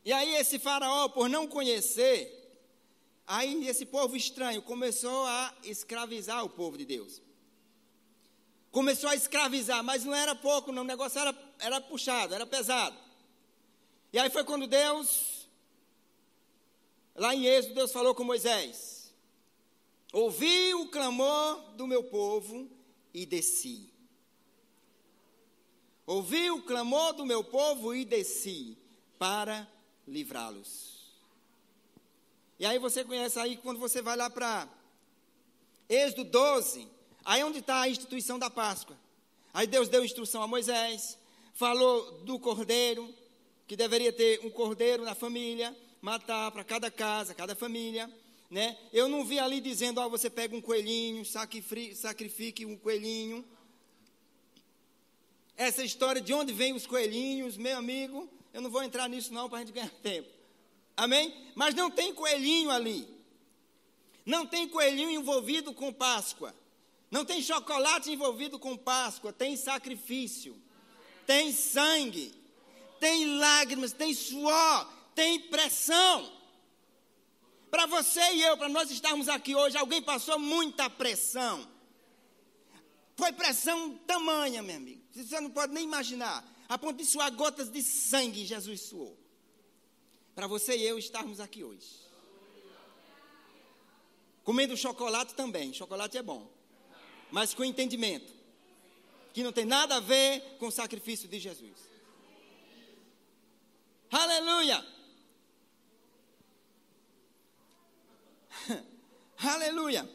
E 0.05 0.13
aí 0.13 0.35
esse 0.37 0.59
faraó, 0.59 1.09
por 1.09 1.29
não 1.29 1.47
conhecer 1.47 2.40
Aí 3.33 3.69
esse 3.69 3.87
povo 3.87 4.17
estranho 4.17 4.61
começou 4.61 5.25
a 5.25 5.55
escravizar 5.63 6.45
o 6.45 6.49
povo 6.49 6.77
de 6.77 6.85
Deus. 6.85 7.23
Começou 8.73 9.09
a 9.09 9.15
escravizar, 9.15 9.85
mas 9.85 10.05
não 10.05 10.13
era 10.13 10.35
pouco, 10.35 10.73
não, 10.73 10.83
o 10.83 10.85
negócio 10.85 11.17
era, 11.21 11.55
era 11.61 11.81
puxado, 11.81 12.35
era 12.35 12.45
pesado. 12.45 12.99
E 14.13 14.19
aí 14.19 14.29
foi 14.31 14.43
quando 14.43 14.67
Deus, 14.67 15.49
lá 17.15 17.33
em 17.33 17.47
Êxodo, 17.47 17.77
Deus 17.77 17.93
falou 17.93 18.17
com 18.17 18.25
Moisés: 18.25 19.15
Ouvi 20.13 20.75
o 20.75 20.89
clamor 20.89 21.77
do 21.77 21.87
meu 21.87 22.03
povo 22.03 22.69
e 23.15 23.25
desci. 23.25 23.95
Ouvi 26.05 26.51
o 26.51 26.63
clamor 26.63 27.13
do 27.13 27.25
meu 27.25 27.45
povo 27.45 27.95
e 27.95 28.05
desci 28.05 28.77
para 29.21 29.71
livrá-los. 30.05 30.90
E 32.61 32.67
aí 32.67 32.79
você 32.79 33.03
conhece 33.03 33.39
aí 33.39 33.57
quando 33.57 33.81
você 33.81 34.03
vai 34.03 34.15
lá 34.15 34.29
para 34.29 34.69
Êxodo 35.89 36.25
12, 36.25 36.87
aí 37.25 37.43
onde 37.43 37.61
está 37.61 37.81
a 37.81 37.89
instituição 37.89 38.39
da 38.39 38.51
Páscoa. 38.51 38.99
Aí 39.51 39.67
Deus 39.67 39.89
deu 39.89 40.05
instrução 40.05 40.43
a 40.43 40.47
Moisés, 40.47 41.17
falou 41.55 42.21
do 42.21 42.39
cordeiro, 42.39 43.15
que 43.67 43.75
deveria 43.77 44.13
ter 44.13 44.45
um 44.45 44.51
cordeiro 44.51 45.07
na 45.07 45.15
família, 45.15 45.75
matar 46.03 46.51
para 46.51 46.63
cada 46.63 46.91
casa, 46.91 47.35
cada 47.35 47.55
família. 47.55 48.13
Né? 48.51 48.77
Eu 48.93 49.09
não 49.09 49.25
vi 49.25 49.39
ali 49.39 49.59
dizendo, 49.59 49.99
ó, 49.99 50.11
você 50.11 50.29
pega 50.29 50.55
um 50.55 50.61
coelhinho, 50.61 51.25
sacrifique 51.25 52.67
um 52.67 52.77
coelhinho. 52.77 53.43
Essa 55.57 55.83
história 55.83 56.21
de 56.21 56.35
onde 56.35 56.53
vêm 56.53 56.75
os 56.75 56.87
coelhinhos, 56.87 57.57
meu 57.57 57.79
amigo, 57.79 58.29
eu 58.53 58.61
não 58.61 58.69
vou 58.69 58.83
entrar 58.83 59.09
nisso 59.09 59.33
não 59.33 59.49
para 59.49 59.57
a 59.57 59.61
gente 59.63 59.73
ganhar 59.73 59.89
tempo. 60.05 60.40
Amém? 61.01 61.35
Mas 61.55 61.75
não 61.75 61.91
tem 61.91 62.13
coelhinho 62.13 62.71
ali. 62.71 63.09
Não 64.27 64.45
tem 64.45 64.69
coelhinho 64.69 65.09
envolvido 65.09 65.73
com 65.73 65.91
Páscoa. 65.91 66.55
Não 67.11 67.25
tem 67.25 67.41
chocolate 67.41 68.11
envolvido 68.11 68.59
com 68.59 68.77
Páscoa. 68.77 69.33
Tem 69.33 69.57
sacrifício. 69.57 70.55
Tem 71.27 71.55
sangue. 71.55 72.35
Tem 73.01 73.39
lágrimas. 73.39 73.95
Tem 73.95 74.13
suor. 74.13 74.93
Tem 75.15 75.41
pressão. 75.41 76.31
Para 77.71 77.87
você 77.87 78.21
e 78.35 78.43
eu, 78.43 78.59
para 78.59 78.69
nós 78.69 78.91
estarmos 78.91 79.27
aqui 79.27 79.55
hoje, 79.57 79.79
alguém 79.79 80.03
passou 80.03 80.39
muita 80.39 80.91
pressão. 80.91 81.67
Foi 83.17 83.33
pressão 83.33 83.97
tamanha, 84.07 84.63
meu 84.63 84.77
amigo. 84.77 85.01
Você 85.15 85.41
não 85.41 85.49
pode 85.49 85.73
nem 85.73 85.85
imaginar. 85.85 86.47
A 86.69 86.77
ponto 86.77 86.99
de 86.99 87.07
suar 87.07 87.33
gotas 87.33 87.71
de 87.71 87.83
sangue, 87.83 88.45
Jesus 88.45 88.83
suou. 88.83 89.20
Para 90.41 90.47
você 90.47 90.75
e 90.75 90.87
eu 90.87 90.97
estarmos 90.99 91.39
aqui 91.39 91.63
hoje. 91.63 91.87
Comendo 94.43 94.75
chocolate 94.75 95.35
também. 95.35 95.71
Chocolate 95.75 96.17
é 96.17 96.23
bom. 96.23 96.51
Mas 97.31 97.53
com 97.53 97.63
entendimento. 97.63 98.33
Que 99.35 99.43
não 99.43 99.53
tem 99.53 99.67
nada 99.67 99.97
a 99.97 100.01
ver 100.01 100.41
com 100.59 100.69
o 100.69 100.73
sacrifício 100.73 101.29
de 101.29 101.39
Jesus. 101.39 101.77
Aleluia! 104.11 104.83
Aleluia! 109.37 110.11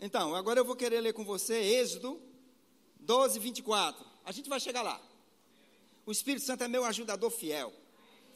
Então, 0.00 0.34
agora 0.34 0.58
eu 0.58 0.64
vou 0.64 0.74
querer 0.74 1.00
ler 1.00 1.12
com 1.12 1.24
você 1.24 1.54
Êxodo 1.54 2.20
12, 2.98 3.38
24. 3.38 4.05
A 4.26 4.32
gente 4.32 4.48
vai 4.50 4.58
chegar 4.58 4.82
lá. 4.82 5.00
O 6.04 6.10
Espírito 6.10 6.44
Santo 6.44 6.64
é 6.64 6.68
meu 6.68 6.84
ajudador 6.84 7.30
fiel. 7.30 7.72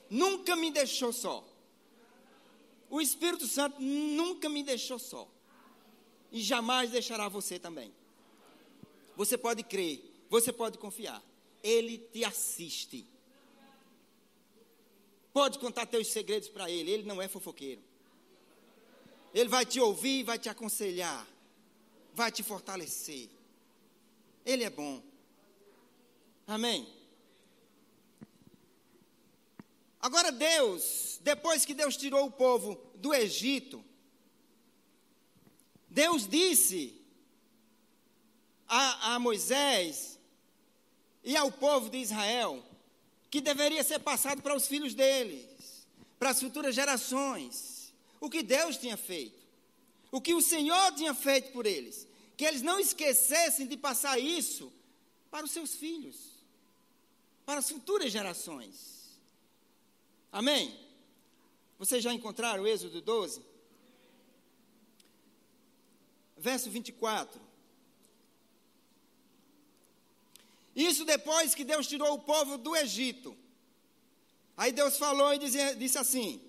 Nunca 0.08 0.54
me 0.54 0.70
deixou 0.70 1.12
só. 1.12 1.44
O 2.88 3.00
Espírito 3.00 3.46
Santo 3.46 3.80
nunca 3.80 4.48
me 4.48 4.62
deixou 4.62 5.00
só. 5.00 5.28
E 6.30 6.40
jamais 6.40 6.92
deixará 6.92 7.28
você 7.28 7.58
também. 7.58 7.92
Você 9.16 9.36
pode 9.36 9.64
crer, 9.64 10.00
você 10.28 10.52
pode 10.52 10.78
confiar. 10.78 11.20
Ele 11.62 11.98
te 11.98 12.24
assiste. 12.24 13.04
Pode 15.32 15.58
contar 15.58 15.86
teus 15.86 16.06
segredos 16.06 16.48
para 16.48 16.70
ele, 16.70 16.90
ele 16.90 17.02
não 17.02 17.20
é 17.20 17.26
fofoqueiro. 17.26 17.82
Ele 19.34 19.48
vai 19.48 19.66
te 19.66 19.80
ouvir, 19.80 20.22
vai 20.22 20.38
te 20.38 20.48
aconselhar, 20.48 21.26
vai 22.14 22.30
te 22.30 22.42
fortalecer. 22.42 23.28
Ele 24.44 24.64
é 24.64 24.70
bom. 24.70 25.09
Amém. 26.50 26.84
Agora 30.00 30.32
Deus, 30.32 31.20
depois 31.22 31.64
que 31.64 31.72
Deus 31.72 31.96
tirou 31.96 32.26
o 32.26 32.32
povo 32.32 32.74
do 32.96 33.14
Egito, 33.14 33.84
Deus 35.88 36.26
disse 36.26 37.00
a, 38.66 39.14
a 39.14 39.18
Moisés 39.20 40.18
e 41.22 41.36
ao 41.36 41.52
povo 41.52 41.88
de 41.88 41.98
Israel 41.98 42.64
que 43.30 43.40
deveria 43.40 43.84
ser 43.84 44.00
passado 44.00 44.42
para 44.42 44.56
os 44.56 44.66
filhos 44.66 44.92
deles, 44.92 45.86
para 46.18 46.30
as 46.30 46.40
futuras 46.40 46.74
gerações. 46.74 47.94
O 48.20 48.28
que 48.28 48.42
Deus 48.42 48.76
tinha 48.76 48.96
feito, 48.96 49.46
o 50.10 50.20
que 50.20 50.34
o 50.34 50.42
Senhor 50.42 50.94
tinha 50.96 51.14
feito 51.14 51.52
por 51.52 51.64
eles, 51.64 52.08
que 52.36 52.44
eles 52.44 52.60
não 52.60 52.80
esquecessem 52.80 53.68
de 53.68 53.76
passar 53.76 54.18
isso 54.18 54.72
para 55.30 55.44
os 55.44 55.52
seus 55.52 55.76
filhos, 55.76 56.29
para 57.50 57.58
as 57.58 57.68
futuras 57.68 58.12
gerações. 58.12 59.18
Amém? 60.30 60.72
Vocês 61.80 62.00
já 62.00 62.14
encontraram 62.14 62.62
o 62.62 62.66
Êxodo 62.68 63.00
12? 63.00 63.42
Verso 66.36 66.70
24. 66.70 67.40
Isso 70.76 71.04
depois 71.04 71.52
que 71.52 71.64
Deus 71.64 71.88
tirou 71.88 72.14
o 72.14 72.20
povo 72.20 72.56
do 72.56 72.76
Egito. 72.76 73.36
Aí 74.56 74.70
Deus 74.70 74.96
falou 74.96 75.34
e 75.34 75.38
dizia, 75.38 75.74
disse 75.74 75.98
assim: 75.98 76.40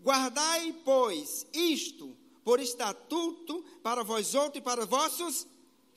Guardai, 0.00 0.74
pois, 0.86 1.46
isto 1.52 2.16
por 2.42 2.60
estatuto 2.60 3.62
para 3.82 4.02
vós 4.02 4.34
outros 4.34 4.62
e 4.62 4.64
para 4.64 4.86
vossos 4.86 5.46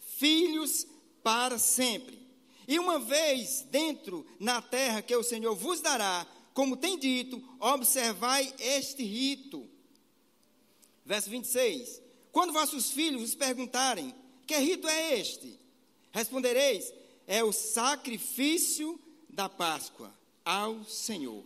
filhos 0.01 0.85
para 1.23 1.57
sempre. 1.57 2.20
E 2.67 2.79
uma 2.79 2.99
vez 2.99 3.65
dentro 3.69 4.25
na 4.39 4.61
terra 4.61 5.01
que 5.01 5.15
o 5.15 5.23
Senhor 5.23 5.55
vos 5.55 5.81
dará, 5.81 6.27
como 6.53 6.77
tem 6.77 6.97
dito, 6.97 7.41
observai 7.59 8.53
este 8.59 9.03
rito. 9.03 9.67
Verso 11.05 11.29
26. 11.29 12.01
Quando 12.31 12.53
vossos 12.53 12.91
filhos 12.91 13.21
vos 13.21 13.35
perguntarem: 13.35 14.13
Que 14.45 14.57
rito 14.57 14.87
é 14.87 15.19
este? 15.19 15.59
Respondereis: 16.11 16.93
é 17.27 17.43
o 17.43 17.51
sacrifício 17.51 18.99
da 19.29 19.47
Páscoa 19.47 20.13
ao 20.43 20.83
Senhor, 20.83 21.45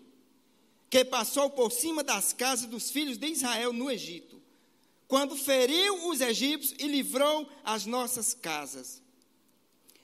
que 0.89 1.05
passou 1.05 1.49
por 1.49 1.71
cima 1.71 2.03
das 2.03 2.33
casas 2.33 2.67
dos 2.67 2.89
filhos 2.89 3.17
de 3.17 3.27
Israel 3.27 3.71
no 3.71 3.91
Egito, 3.91 4.41
quando 5.07 5.35
feriu 5.35 6.09
os 6.09 6.21
egípcios 6.21 6.75
e 6.79 6.87
livrou 6.87 7.47
as 7.63 7.85
nossas 7.85 8.33
casas. 8.33 9.01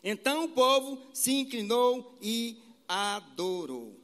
Então 0.03 0.45
o 0.45 0.49
povo 0.49 1.01
se 1.13 1.31
inclinou 1.31 2.17
e 2.21 2.57
adorou. 2.87 3.95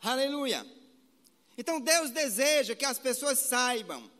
Aleluia. 0.00 0.66
Então 1.56 1.80
Deus 1.80 2.10
deseja 2.10 2.74
que 2.74 2.84
as 2.84 2.98
pessoas 2.98 3.38
saibam 3.38 4.10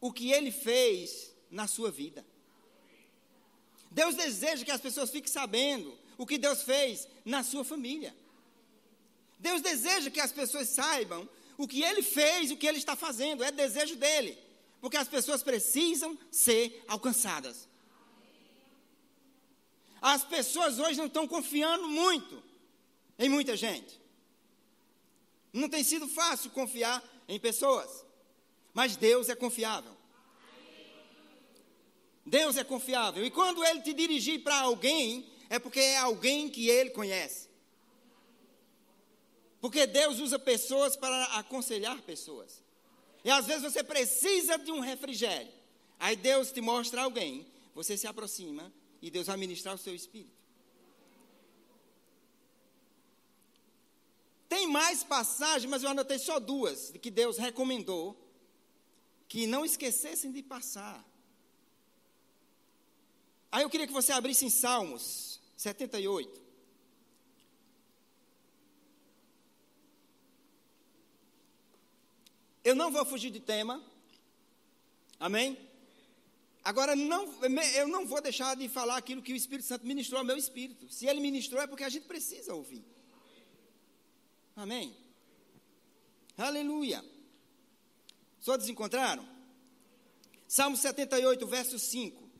o 0.00 0.12
que 0.12 0.32
ele 0.32 0.50
fez 0.50 1.34
na 1.50 1.66
sua 1.66 1.90
vida. 1.90 2.24
Deus 3.90 4.14
deseja 4.14 4.64
que 4.64 4.70
as 4.70 4.80
pessoas 4.80 5.10
fiquem 5.10 5.30
sabendo 5.30 5.96
o 6.16 6.26
que 6.26 6.38
Deus 6.38 6.62
fez 6.62 7.08
na 7.24 7.42
sua 7.42 7.64
família. 7.64 8.14
Deus 9.38 9.60
deseja 9.60 10.10
que 10.10 10.20
as 10.20 10.32
pessoas 10.32 10.68
saibam 10.68 11.28
o 11.56 11.66
que 11.66 11.82
Ele 11.82 12.02
fez, 12.02 12.50
o 12.50 12.56
que 12.56 12.66
Ele 12.66 12.78
está 12.78 12.94
fazendo. 12.94 13.42
É 13.42 13.50
desejo 13.50 13.96
dele. 13.96 14.38
Porque 14.80 14.96
as 14.96 15.08
pessoas 15.08 15.42
precisam 15.42 16.18
ser 16.30 16.82
alcançadas. 16.88 17.68
As 20.00 20.24
pessoas 20.24 20.78
hoje 20.78 20.96
não 20.96 21.06
estão 21.06 21.28
confiando 21.28 21.88
muito 21.88 22.42
em 23.18 23.28
muita 23.28 23.56
gente. 23.56 24.00
Não 25.52 25.68
tem 25.68 25.84
sido 25.84 26.08
fácil 26.08 26.50
confiar 26.50 27.02
em 27.28 27.38
pessoas. 27.38 28.04
Mas 28.72 28.96
Deus 28.96 29.28
é 29.28 29.34
confiável. 29.34 29.94
Deus 32.24 32.56
é 32.56 32.64
confiável. 32.64 33.24
E 33.24 33.30
quando 33.30 33.64
ele 33.64 33.82
te 33.82 33.92
dirigir 33.92 34.42
para 34.42 34.60
alguém, 34.60 35.28
é 35.50 35.58
porque 35.58 35.80
é 35.80 35.98
alguém 35.98 36.48
que 36.48 36.68
ele 36.68 36.90
conhece. 36.90 37.48
Porque 39.60 39.86
Deus 39.86 40.18
usa 40.20 40.38
pessoas 40.38 40.96
para 40.96 41.24
aconselhar 41.38 42.00
pessoas. 42.02 42.62
E 43.24 43.30
às 43.30 43.46
vezes 43.46 43.62
você 43.62 43.82
precisa 43.82 44.58
de 44.58 44.72
um 44.72 44.80
refrigério. 44.80 45.52
Aí 45.98 46.16
Deus 46.16 46.50
te 46.50 46.60
mostra 46.60 47.02
alguém, 47.02 47.46
você 47.74 47.96
se 47.96 48.06
aproxima 48.06 48.72
e 49.02 49.10
Deus 49.10 49.26
vai 49.26 49.36
ministrar 49.36 49.74
o 49.74 49.78
seu 49.78 49.94
espírito. 49.94 50.40
Tem 54.48 54.66
mais 54.66 55.04
passagens, 55.04 55.70
mas 55.70 55.82
eu 55.82 55.90
anotei 55.90 56.18
só 56.18 56.40
duas, 56.40 56.90
de 56.92 56.98
que 56.98 57.10
Deus 57.10 57.38
recomendou 57.38 58.16
que 59.28 59.46
não 59.46 59.64
esquecessem 59.64 60.32
de 60.32 60.42
passar. 60.42 61.04
Aí 63.52 63.62
eu 63.62 63.70
queria 63.70 63.86
que 63.86 63.92
você 63.92 64.12
abrisse 64.12 64.44
em 64.44 64.50
Salmos 64.50 65.40
78. 65.56 66.49
Eu 72.70 72.76
não 72.76 72.92
vou 72.92 73.04
fugir 73.04 73.30
de 73.32 73.40
tema. 73.40 73.84
Amém? 75.18 75.58
Agora, 76.62 76.94
não, 76.94 77.22
eu 77.74 77.88
não 77.88 78.06
vou 78.06 78.20
deixar 78.22 78.54
de 78.54 78.68
falar 78.68 78.96
aquilo 78.96 79.20
que 79.20 79.32
o 79.32 79.36
Espírito 79.36 79.66
Santo 79.66 79.84
ministrou 79.84 80.20
ao 80.20 80.24
meu 80.24 80.36
espírito. 80.36 80.88
Se 80.88 81.04
ele 81.06 81.20
ministrou, 81.20 81.60
é 81.60 81.66
porque 81.66 81.82
a 81.82 81.88
gente 81.88 82.06
precisa 82.06 82.54
ouvir. 82.54 82.84
Amém? 84.54 84.96
Aleluia. 86.38 87.04
Só 88.38 88.56
desencontraram? 88.56 89.28
Salmo 90.46 90.76
78, 90.76 91.44
verso 91.48 91.76
5. 91.76 92.30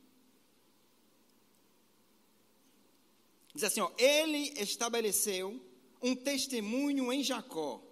Diz 3.52 3.64
assim: 3.64 3.80
ó, 3.80 3.90
Ele 3.98 4.52
estabeleceu 4.60 5.60
um 6.00 6.14
testemunho 6.14 7.12
em 7.12 7.24
Jacó, 7.24 7.82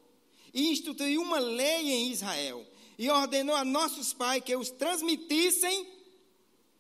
e 0.53 0.69
instituiu 0.69 1.23
uma 1.23 1.39
lei 1.39 1.91
em 1.91 2.11
Israel, 2.11 2.67
e 2.99 3.09
ordenou 3.11 3.55
a 3.55 3.65
nossos 3.65 4.13
pais 4.13 4.43
que 4.43 4.57
os 4.57 4.71
transmitissem 4.71 5.87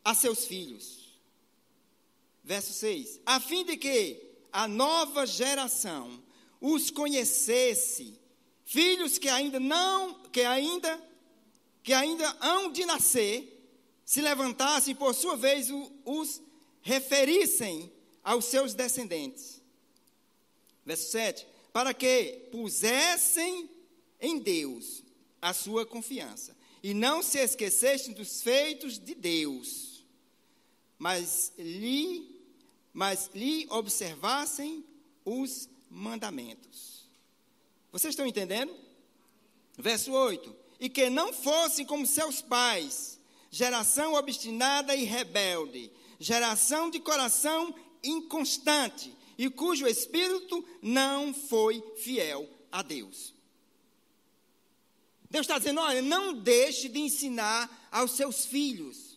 a 0.04 0.14
seus 0.14 0.46
filhos. 0.46 1.18
Verso 2.42 2.72
6: 2.72 3.20
A 3.26 3.38
fim 3.38 3.64
de 3.64 3.76
que 3.76 4.20
a 4.52 4.66
nova 4.66 5.26
geração 5.26 6.22
os 6.60 6.90
conhecesse, 6.90 8.18
filhos 8.64 9.18
que 9.18 9.28
ainda 9.28 9.60
não, 9.60 10.14
que 10.32 10.40
ainda, 10.40 11.00
que 11.82 11.92
ainda 11.92 12.36
hão 12.40 12.72
de 12.72 12.84
nascer, 12.84 13.54
se 14.04 14.20
levantassem 14.20 14.94
por 14.94 15.14
sua 15.14 15.36
vez 15.36 15.68
os 16.04 16.40
referissem 16.80 17.92
aos 18.24 18.46
seus 18.46 18.74
descendentes. 18.74 19.62
Verso 20.84 21.10
7: 21.10 21.46
Para 21.72 21.92
que 21.94 22.48
pusessem 22.50 23.68
em 24.20 24.38
Deus 24.38 25.02
a 25.40 25.52
sua 25.52 25.86
confiança 25.86 26.56
e 26.82 26.94
não 26.94 27.22
se 27.22 27.38
esquecessem 27.38 28.14
dos 28.14 28.42
feitos 28.42 28.98
de 28.98 29.14
Deus, 29.14 30.04
mas 30.98 31.52
lhe, 31.58 32.40
mas 32.92 33.30
lhe 33.34 33.66
observassem 33.70 34.84
os 35.24 35.68
mandamentos. 35.90 37.08
Vocês 37.90 38.12
estão 38.12 38.26
entendendo? 38.26 38.74
Verso 39.76 40.12
8: 40.12 40.54
E 40.80 40.88
que 40.88 41.08
não 41.08 41.32
fossem 41.32 41.84
como 41.84 42.06
seus 42.06 42.40
pais, 42.40 43.18
geração 43.50 44.14
obstinada 44.14 44.94
e 44.94 45.04
rebelde, 45.04 45.90
geração 46.18 46.90
de 46.90 47.00
coração 47.00 47.74
inconstante 48.02 49.17
e 49.38 49.48
cujo 49.48 49.86
espírito 49.86 50.66
não 50.82 51.32
foi 51.32 51.80
fiel 51.96 52.50
a 52.72 52.82
Deus. 52.82 53.32
Deus 55.30 55.44
está 55.44 55.58
dizendo: 55.58 55.80
olha, 55.80 56.02
não 56.02 56.34
deixe 56.34 56.88
de 56.88 56.98
ensinar 56.98 57.88
aos 57.92 58.10
seus 58.10 58.44
filhos. 58.44 59.16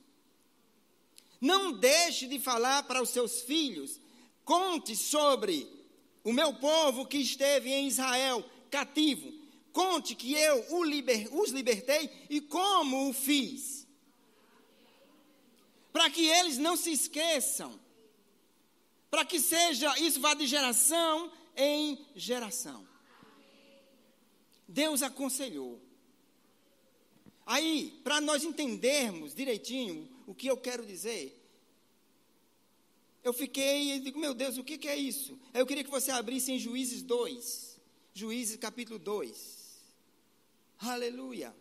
Não 1.41 1.71
deixe 1.71 2.27
de 2.27 2.39
falar 2.39 2.83
para 2.83 3.01
os 3.01 3.09
seus 3.09 3.41
filhos. 3.41 3.99
Conte 4.45 4.95
sobre 4.95 5.67
o 6.23 6.31
meu 6.31 6.53
povo 6.53 7.07
que 7.07 7.17
esteve 7.17 7.71
em 7.71 7.87
Israel 7.87 8.47
cativo. 8.69 9.33
Conte 9.73 10.13
que 10.13 10.33
eu 10.33 10.65
os 11.31 11.51
libertei 11.51 12.09
e 12.29 12.41
como 12.41 13.09
o 13.09 13.13
fiz. 13.13 13.87
Para 15.91 16.11
que 16.11 16.27
eles 16.27 16.59
não 16.59 16.77
se 16.77 16.91
esqueçam. 16.91 17.80
Para 19.11 19.25
que 19.25 19.41
seja, 19.41 19.93
isso 19.99 20.21
vá 20.21 20.33
de 20.33 20.47
geração 20.47 21.29
em 21.55 22.03
geração. 22.15 22.87
Deus 24.65 25.03
aconselhou. 25.03 25.81
Aí, 27.45 27.99
para 28.05 28.21
nós 28.21 28.45
entendermos 28.45 29.35
direitinho 29.35 30.09
o 30.25 30.33
que 30.33 30.47
eu 30.47 30.55
quero 30.55 30.85
dizer, 30.85 31.37
eu 33.21 33.33
fiquei 33.33 33.95
e 33.95 33.99
digo, 33.99 34.17
meu 34.17 34.33
Deus, 34.33 34.57
o 34.57 34.63
que, 34.63 34.77
que 34.77 34.87
é 34.87 34.95
isso? 34.95 35.37
Eu 35.53 35.65
queria 35.65 35.83
que 35.83 35.91
você 35.91 36.09
abrisse 36.09 36.53
em 36.53 36.57
Juízes 36.57 37.01
2. 37.03 37.79
Juízes 38.13 38.55
capítulo 38.55 38.97
2. 38.97 39.81
Aleluia. 40.79 41.53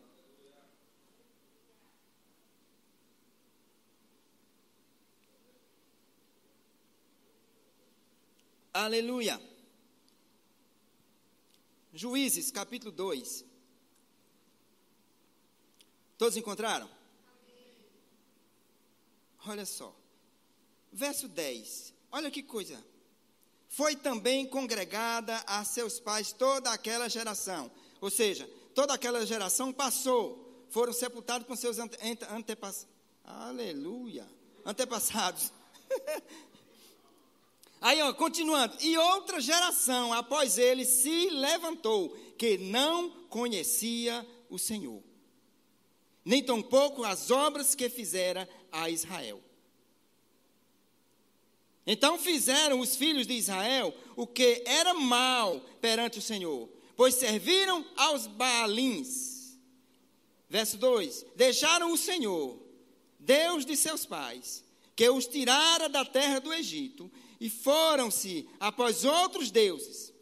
Aleluia. 8.80 9.38
Juízes 11.92 12.50
capítulo 12.50 12.90
2. 12.90 13.44
Todos 16.16 16.34
encontraram? 16.38 16.88
Olha 19.46 19.66
só. 19.66 19.94
Verso 20.90 21.28
10. 21.28 21.92
Olha 22.10 22.30
que 22.30 22.42
coisa. 22.42 22.82
Foi 23.68 23.94
também 23.94 24.46
congregada 24.46 25.36
a 25.46 25.62
seus 25.62 26.00
pais 26.00 26.32
toda 26.32 26.72
aquela 26.72 27.06
geração. 27.06 27.70
Ou 28.00 28.08
seja, 28.08 28.48
toda 28.74 28.94
aquela 28.94 29.26
geração 29.26 29.74
passou. 29.74 30.64
Foram 30.70 30.94
sepultados 30.94 31.46
com 31.46 31.54
seus 31.54 31.78
ante, 31.78 31.98
antepassados. 32.30 32.88
Aleluia. 33.24 34.26
Antepassados. 34.64 35.52
Aí, 37.80 38.00
ó, 38.02 38.12
continuando. 38.12 38.76
E 38.80 38.96
outra 38.96 39.40
geração 39.40 40.12
após 40.12 40.58
ele 40.58 40.84
se 40.84 41.30
levantou, 41.30 42.10
que 42.36 42.58
não 42.58 43.10
conhecia 43.28 44.26
o 44.48 44.58
Senhor 44.58 45.02
nem 46.24 46.42
tampouco 46.42 47.02
as 47.04 47.30
obras 47.30 47.74
que 47.74 47.88
fizera 47.88 48.48
a 48.70 48.90
Israel. 48.90 49.42
Então 51.86 52.18
fizeram 52.18 52.78
os 52.78 52.94
filhos 52.94 53.26
de 53.26 53.34
Israel 53.34 53.94
o 54.14 54.26
que 54.26 54.62
era 54.66 54.94
mal 54.94 55.60
perante 55.80 56.18
o 56.18 56.22
Senhor, 56.22 56.68
pois 56.94 57.14
serviram 57.14 57.84
aos 57.96 58.26
Baalins. 58.26 59.58
Verso 60.48 60.76
2: 60.76 61.26
Deixaram 61.34 61.92
o 61.92 61.96
Senhor, 61.96 62.60
Deus 63.18 63.64
de 63.64 63.76
seus 63.76 64.04
pais, 64.04 64.62
que 64.94 65.08
os 65.08 65.26
tirara 65.26 65.88
da 65.88 66.04
terra 66.04 66.40
do 66.40 66.52
Egito, 66.52 67.10
e 67.40 67.48
foram-se 67.48 68.48
após 68.58 69.04
outros 69.04 69.50
deuses. 69.50 70.12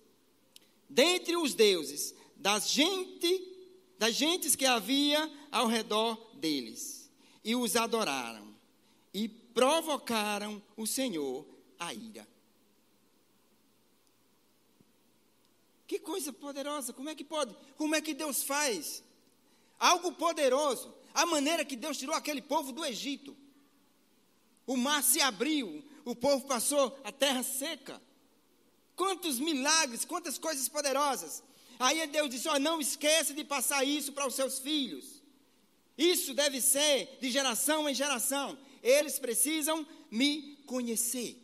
Dentre 0.89 1.37
os 1.37 1.55
deuses 1.55 2.15
das 2.37 2.71
gente 2.71 3.57
das 3.99 4.15
gentes 4.15 4.55
que 4.55 4.65
havia 4.65 5.31
ao 5.51 5.67
redor 5.67 6.15
deles, 6.35 7.11
e 7.45 7.57
os 7.57 7.75
adoraram, 7.75 8.55
e 9.13 9.29
provocaram 9.29 10.63
o 10.77 10.87
Senhor 10.87 11.45
a 11.79 11.93
ira. 11.93 12.27
Que 15.87 15.99
coisa 15.99 16.33
poderosa, 16.33 16.93
como 16.93 17.09
é 17.09 17.15
que 17.15 17.25
pode? 17.25 17.57
Como 17.77 17.95
é 17.95 18.01
que 18.01 18.15
Deus 18.15 18.43
faz? 18.43 19.03
Algo 19.79 20.13
poderoso, 20.13 20.95
a 21.13 21.27
maneira 21.27 21.65
que 21.65 21.75
Deus 21.75 21.99
tirou 21.99 22.15
aquele 22.15 22.43
povo 22.43 22.73
do 22.73 22.85
Egito. 22.85 23.37
O 24.69 24.77
mar 24.77 25.03
se 25.03 25.19
abriu, 25.23 25.83
o 26.05 26.15
povo 26.15 26.47
passou 26.47 27.01
a 27.03 27.11
terra 27.11 27.43
seca. 27.43 27.99
Quantos 28.95 29.39
milagres, 29.39 30.05
quantas 30.05 30.37
coisas 30.37 30.69
poderosas. 30.69 31.43
Aí 31.79 32.07
Deus 32.09 32.29
disse: 32.29 32.47
oh, 32.51 32.59
não 32.59 32.79
esqueça 32.79 33.33
de 33.33 33.45
passar 33.45 33.83
isso 33.83 34.13
para 34.13 34.27
os 34.27 34.35
seus 34.35 34.59
filhos. 34.59 35.23
Isso 35.97 36.35
deve 36.35 36.61
ser 36.61 37.17
de 37.19 37.31
geração 37.31 37.89
em 37.89 37.95
geração. 37.95 38.59
Eles 38.83 39.19
precisam 39.19 39.87
me 40.11 40.57
conhecer. 40.67 41.43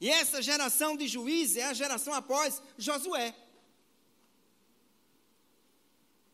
E 0.00 0.10
essa 0.10 0.42
geração 0.42 0.96
de 0.96 1.06
juízes 1.06 1.58
é 1.58 1.66
a 1.66 1.74
geração 1.74 2.12
após 2.12 2.60
Josué. 2.76 3.32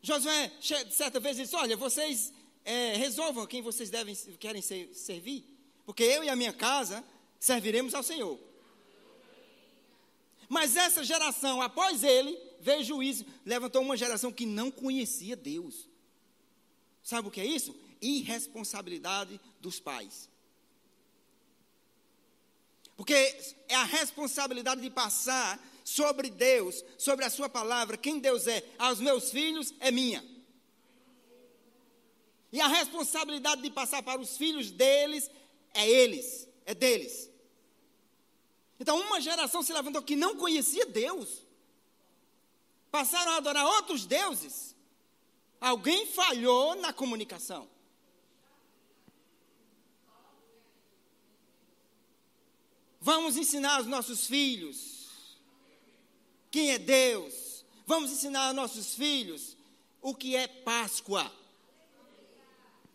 Josué, 0.01 0.51
certa 0.91 1.21
vez, 1.21 1.37
disse: 1.37 1.55
Olha, 1.55 1.77
vocês 1.77 2.33
é, 2.67 2.97
resolvam 2.97 3.47
quem 3.47 3.63
vocês 3.63 3.89
devem, 3.89 4.15
querem 4.41 4.61
ser, 4.61 4.93
servir, 4.93 5.45
porque 5.87 6.03
eu 6.03 6.25
e 6.25 6.29
a 6.29 6.35
minha 6.35 6.53
casa 6.53 7.03
serviremos 7.39 7.95
ao 7.95 8.03
Senhor. 8.03 8.39
Mas 10.49 10.77
essa 10.77 11.05
geração, 11.05 11.63
após 11.63 12.03
ele, 12.03 12.37
veio 12.61 12.83
juízo, 12.83 13.25
levantou 13.45 13.83
uma 13.83 13.97
geração 13.97 14.33
que 14.33 14.45
não 14.45 14.71
conhecia 14.71 15.37
Deus. 15.37 15.89
Sabe 17.03 17.29
o 17.29 17.31
que 17.31 17.41
é 17.41 17.47
isso? 17.47 17.75
Irresponsabilidade 18.03 19.41
dos 19.61 19.79
pais. 19.79 20.29
Porque 22.97 23.15
é 23.69 23.77
a 23.77 23.85
responsabilidade 23.85 24.81
de 24.81 24.91
passar 24.91 25.65
sobre 25.85 26.31
Deus, 26.31 26.85
sobre 26.99 27.25
a 27.25 27.31
Sua 27.31 27.49
palavra, 27.49 27.97
quem 27.97 28.19
Deus 28.19 28.49
é, 28.49 28.65
aos 28.77 28.99
meus 28.99 29.31
filhos, 29.31 29.73
é 29.79 29.93
minha. 29.93 30.36
E 32.57 32.61
a 32.62 32.69
responsabilidade 32.69 33.61
de 33.61 33.71
passar 33.71 34.03
para 34.03 34.19
os 34.19 34.38
filhos 34.38 34.71
deles, 34.71 35.31
é 35.75 35.87
eles, 35.87 36.49
é 36.64 36.75
deles. 36.75 37.31
Então, 38.81 38.99
uma 38.99 39.21
geração 39.21 39.62
se 39.62 39.75
levantou 39.75 40.01
que 40.01 40.16
não 40.16 40.38
conhecia 40.38 40.87
Deus, 40.87 41.42
passaram 42.90 43.33
a 43.33 43.37
adorar 43.37 43.66
outros 43.66 44.07
deuses. 44.07 44.75
Alguém 45.61 46.07
falhou 46.07 46.75
na 46.77 46.95
comunicação. 46.95 47.69
Vamos 52.99 53.37
ensinar 53.37 53.77
aos 53.77 53.87
nossos 53.87 54.27
filhos 54.27 55.11
quem 56.51 56.71
é 56.71 56.79
Deus. 56.79 57.66
Vamos 57.87 58.11
ensinar 58.11 58.47
aos 58.47 58.57
nossos 58.57 58.95
filhos 58.95 59.59
o 60.01 60.14
que 60.14 60.35
é 60.35 60.49
Páscoa. 60.49 61.31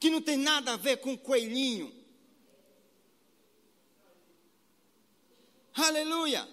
Que 0.01 0.09
não 0.09 0.19
tem 0.19 0.35
nada 0.35 0.73
a 0.73 0.77
ver 0.77 0.97
com 0.97 1.15
coelhinho. 1.15 1.93
Aleluia. 5.75 6.49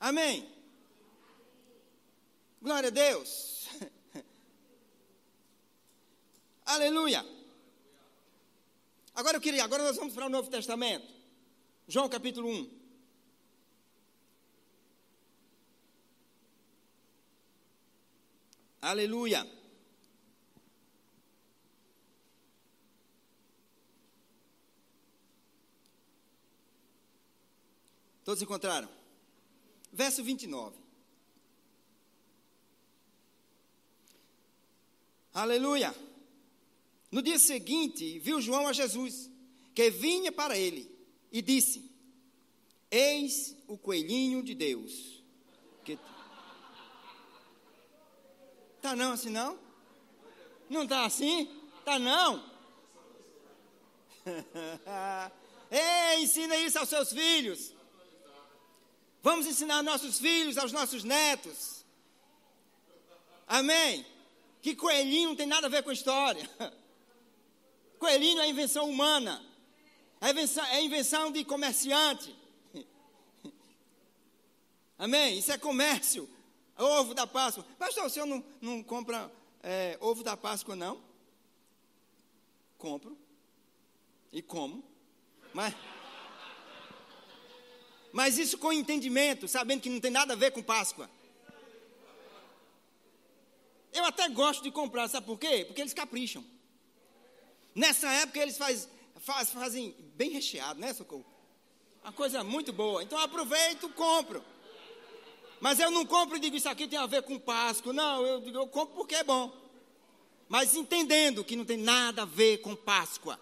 Amém. 0.00 0.52
Glória 2.60 2.88
a 2.88 2.90
Deus. 2.90 3.68
Aleluia. 6.66 7.24
Agora 9.14 9.36
eu 9.36 9.40
queria, 9.40 9.62
agora 9.62 9.84
nós 9.84 9.96
vamos 9.96 10.14
para 10.14 10.26
o 10.26 10.28
Novo 10.28 10.50
Testamento. 10.50 11.06
João 11.86 12.08
capítulo 12.08 12.48
1. 12.48 12.82
Aleluia. 18.80 19.61
Todos 28.24 28.42
encontraram? 28.42 28.88
Verso 29.92 30.22
29. 30.22 30.76
Aleluia. 35.34 35.94
No 37.10 37.22
dia 37.22 37.38
seguinte, 37.38 38.18
viu 38.18 38.40
João 38.40 38.66
a 38.66 38.72
Jesus, 38.72 39.30
que 39.74 39.90
vinha 39.90 40.30
para 40.30 40.56
ele, 40.56 40.90
e 41.30 41.42
disse: 41.42 41.90
Eis 42.90 43.56
o 43.66 43.76
coelhinho 43.76 44.42
de 44.42 44.54
Deus, 44.54 45.22
que 45.84 45.98
Tá 48.80 48.96
não 48.96 49.12
assim 49.12 49.30
não? 49.30 49.58
Não 50.68 50.86
tá 50.86 51.04
assim? 51.04 51.48
Tá 51.84 51.98
não? 51.98 52.44
Ei, 55.70 56.22
ensina 56.22 56.56
isso 56.56 56.78
aos 56.78 56.88
seus 56.88 57.12
filhos. 57.12 57.72
Vamos 59.22 59.46
ensinar 59.46 59.82
nossos 59.82 60.18
filhos, 60.18 60.58
aos 60.58 60.72
nossos 60.72 61.04
netos. 61.04 61.84
Amém? 63.46 64.04
Que 64.60 64.74
coelhinho 64.74 65.30
não 65.30 65.36
tem 65.36 65.46
nada 65.46 65.68
a 65.68 65.70
ver 65.70 65.82
com 65.82 65.92
história. 65.92 66.48
Coelhinho 67.98 68.40
é 68.40 68.48
invenção 68.48 68.90
humana. 68.90 69.44
É 70.20 70.30
invenção, 70.30 70.64
é 70.66 70.82
invenção 70.82 71.30
de 71.30 71.44
comerciante. 71.44 72.34
Amém? 74.98 75.38
Isso 75.38 75.52
é 75.52 75.58
comércio. 75.58 76.28
Ovo 76.76 77.14
da 77.14 77.26
Páscoa. 77.26 77.64
Pastor, 77.78 78.06
o 78.06 78.10
senhor 78.10 78.26
não, 78.26 78.44
não 78.60 78.82
compra 78.82 79.30
é, 79.62 79.96
ovo 80.00 80.24
da 80.24 80.36
Páscoa, 80.36 80.74
não? 80.74 81.00
Compro. 82.76 83.16
E 84.32 84.42
como. 84.42 84.82
Mas, 85.54 85.74
mas 88.12 88.38
isso 88.38 88.58
com 88.58 88.72
entendimento, 88.72 89.48
sabendo 89.48 89.80
que 89.80 89.90
não 89.90 90.00
tem 90.00 90.10
nada 90.10 90.34
a 90.34 90.36
ver 90.36 90.50
com 90.52 90.62
Páscoa. 90.62 91.08
Eu 93.92 94.04
até 94.04 94.28
gosto 94.28 94.62
de 94.62 94.70
comprar, 94.70 95.08
sabe 95.08 95.26
por 95.26 95.38
quê? 95.38 95.64
Porque 95.66 95.80
eles 95.80 95.94
capricham. 95.94 96.44
Nessa 97.74 98.10
época 98.12 98.40
eles 98.40 98.56
faz, 98.56 98.88
faz, 99.16 99.50
fazem 99.50 99.94
bem 100.14 100.30
recheado, 100.30 100.80
né, 100.80 100.92
Socorro? 100.92 101.26
Uma 102.02 102.12
coisa 102.12 102.42
muito 102.42 102.72
boa. 102.72 103.02
Então 103.02 103.18
eu 103.18 103.24
aproveito, 103.24 103.88
compro. 103.90 104.42
Mas 105.60 105.78
eu 105.78 105.90
não 105.90 106.04
compro 106.04 106.36
e 106.36 106.40
digo 106.40 106.56
isso 106.56 106.68
aqui 106.68 106.88
tem 106.88 106.98
a 106.98 107.06
ver 107.06 107.22
com 107.22 107.38
Páscoa. 107.38 107.92
Não, 107.92 108.26
eu 108.26 108.46
eu 108.48 108.66
compro 108.66 108.94
porque 108.94 109.14
é 109.14 109.24
bom. 109.24 109.54
Mas 110.48 110.74
entendendo 110.74 111.44
que 111.44 111.56
não 111.56 111.64
tem 111.64 111.76
nada 111.76 112.22
a 112.22 112.26
ver 112.26 112.58
com 112.58 112.74
Páscoa. 112.74 113.38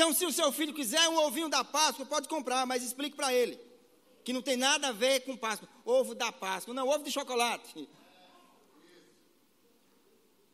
Então, 0.00 0.14
se 0.14 0.24
o 0.24 0.32
seu 0.32 0.50
filho 0.50 0.72
quiser 0.72 1.06
um 1.10 1.18
ovinho 1.18 1.50
da 1.50 1.62
Páscoa, 1.62 2.06
pode 2.06 2.26
comprar, 2.26 2.64
mas 2.64 2.82
explique 2.82 3.14
para 3.14 3.34
ele 3.34 3.60
que 4.24 4.32
não 4.32 4.40
tem 4.40 4.56
nada 4.56 4.88
a 4.88 4.92
ver 4.92 5.26
com 5.26 5.36
Páscoa. 5.36 5.68
Ovo 5.84 6.14
da 6.14 6.32
Páscoa, 6.32 6.72
não, 6.72 6.88
ovo 6.88 7.04
de 7.04 7.10
chocolate. 7.12 7.86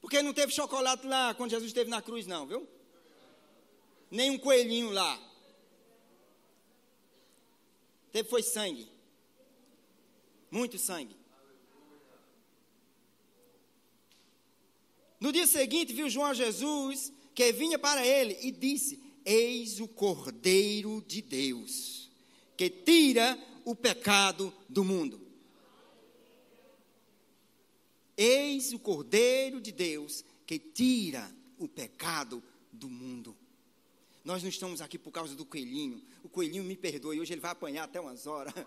Porque 0.00 0.20
não 0.20 0.34
teve 0.34 0.52
chocolate 0.52 1.06
lá 1.06 1.32
quando 1.32 1.50
Jesus 1.50 1.68
esteve 1.68 1.88
na 1.88 2.02
cruz, 2.02 2.26
não, 2.26 2.44
viu? 2.44 2.66
Nem 4.10 4.30
um 4.30 4.38
coelhinho 4.38 4.90
lá. 4.90 5.16
Teve 8.10 8.28
foi 8.28 8.42
sangue. 8.42 8.90
Muito 10.50 10.76
sangue. 10.76 11.16
No 15.20 15.30
dia 15.30 15.46
seguinte, 15.46 15.92
viu 15.92 16.10
João 16.10 16.34
Jesus 16.34 17.12
que 17.32 17.52
vinha 17.52 17.78
para 17.78 18.04
ele 18.04 18.36
e 18.40 18.50
disse: 18.50 19.05
Eis 19.28 19.80
o 19.80 19.88
Cordeiro 19.88 21.04
de 21.04 21.20
Deus, 21.20 22.08
que 22.56 22.70
tira 22.70 23.36
o 23.64 23.74
pecado 23.74 24.54
do 24.68 24.84
mundo. 24.84 25.20
Eis 28.16 28.72
o 28.72 28.78
Cordeiro 28.78 29.60
de 29.60 29.72
Deus, 29.72 30.24
que 30.46 30.60
tira 30.60 31.28
o 31.58 31.66
pecado 31.66 32.40
do 32.72 32.88
mundo. 32.88 33.36
Nós 34.24 34.42
não 34.42 34.48
estamos 34.48 34.80
aqui 34.80 34.96
por 34.96 35.10
causa 35.10 35.34
do 35.34 35.44
coelhinho. 35.44 36.00
O 36.22 36.28
coelhinho 36.28 36.62
me 36.62 36.76
perdoe, 36.76 37.20
hoje 37.20 37.32
ele 37.34 37.40
vai 37.40 37.50
apanhar 37.50 37.82
até 37.82 38.00
umas 38.00 38.28
horas. 38.28 38.54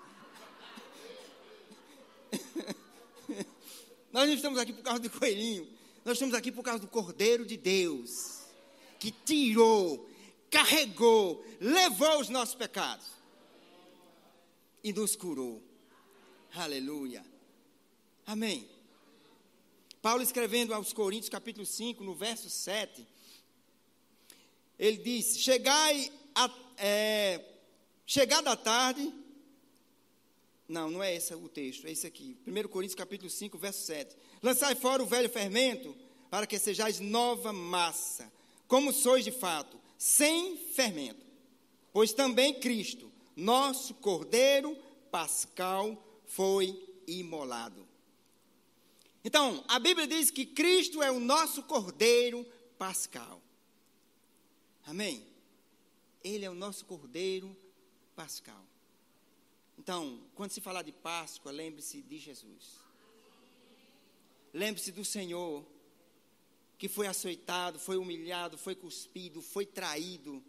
Nós 4.12 4.28
não 4.28 4.34
estamos 4.34 4.60
aqui 4.60 4.74
por 4.74 4.84
causa 4.84 5.00
do 5.00 5.10
coelhinho. 5.10 5.65
Nós 6.04 6.15
estamos 6.15 6.36
aqui 6.36 6.52
por 6.52 6.63
causa 6.63 6.80
do 6.80 6.88
Cordeiro 6.88 7.45
de 7.45 7.56
Deus, 7.56 8.41
que 9.00 9.12
tirou, 9.12 10.09
carregou, 10.49 11.45
levou 11.59 12.19
os 12.19 12.29
nossos 12.29 12.55
pecados 12.55 13.05
e 14.83 14.91
nos 14.93 15.15
curou. 15.15 15.62
Aleluia. 16.53 17.23
Amém. 18.25 18.67
Paulo 20.01 20.23
escrevendo 20.23 20.73
aos 20.73 20.93
Coríntios, 20.93 21.29
capítulo 21.29 21.65
5, 21.65 22.03
no 22.03 22.15
verso 22.15 22.49
7, 22.49 23.05
ele 24.77 24.97
diz: 24.97 25.39
Chegai 25.39 26.12
a, 26.33 26.49
é, 26.77 27.43
chegada 28.05 28.51
a 28.51 28.55
tarde. 28.55 29.13
Não, 30.67 30.89
não 30.89 31.03
é 31.03 31.15
esse 31.15 31.33
o 31.33 31.49
texto, 31.49 31.88
é 31.88 31.91
esse 31.91 32.05
aqui. 32.05 32.38
1 32.47 32.67
Coríntios 32.69 32.95
capítulo 32.95 33.29
5, 33.29 33.57
verso 33.57 33.85
7. 33.85 34.15
Lançai 34.41 34.75
fora 34.75 35.01
o 35.01 35.05
velho 35.05 35.29
fermento, 35.29 35.95
para 36.29 36.45
que 36.47 36.57
sejais 36.59 36.99
nova 36.99 37.51
massa, 37.51 38.31
como 38.67 38.93
sois 38.93 39.25
de 39.25 39.31
fato, 39.31 39.79
sem 39.99 40.55
fermento. 40.55 41.27
Pois 41.91 42.13
também 42.13 42.57
Cristo, 42.57 43.12
nosso 43.35 43.93
Cordeiro 43.95 44.75
Pascal, 45.12 46.01
foi 46.25 47.01
imolado. 47.05 47.85
Então, 49.23 49.63
a 49.67 49.77
Bíblia 49.77 50.07
diz 50.07 50.31
que 50.31 50.45
Cristo 50.45 51.03
é 51.03 51.12
o 51.12 51.19
nosso 51.19 51.63
Cordeiro 51.63 52.45
Pascal. 52.77 53.41
Amém? 54.85 55.27
Ele 56.23 56.45
é 56.45 56.49
o 56.49 56.55
nosso 56.55 56.85
Cordeiro 56.85 57.55
Pascal. 58.15 58.65
Então, 59.77 60.21
quando 60.33 60.51
se 60.51 60.62
falar 60.62 60.83
de 60.83 60.93
Páscoa, 60.93 61.51
lembre-se 61.51 62.01
de 62.01 62.17
Jesus. 62.17 62.79
Lembre-se 64.53 64.91
do 64.91 65.03
Senhor, 65.03 65.65
que 66.80 66.88
foi 66.88 67.08
açoitado, 67.08 67.78
foi 67.78 67.98
humilhado, 67.98 68.58
foi 68.58 68.74
cuspido, 68.74 69.42
foi 69.42 69.65
traído. 69.65 70.42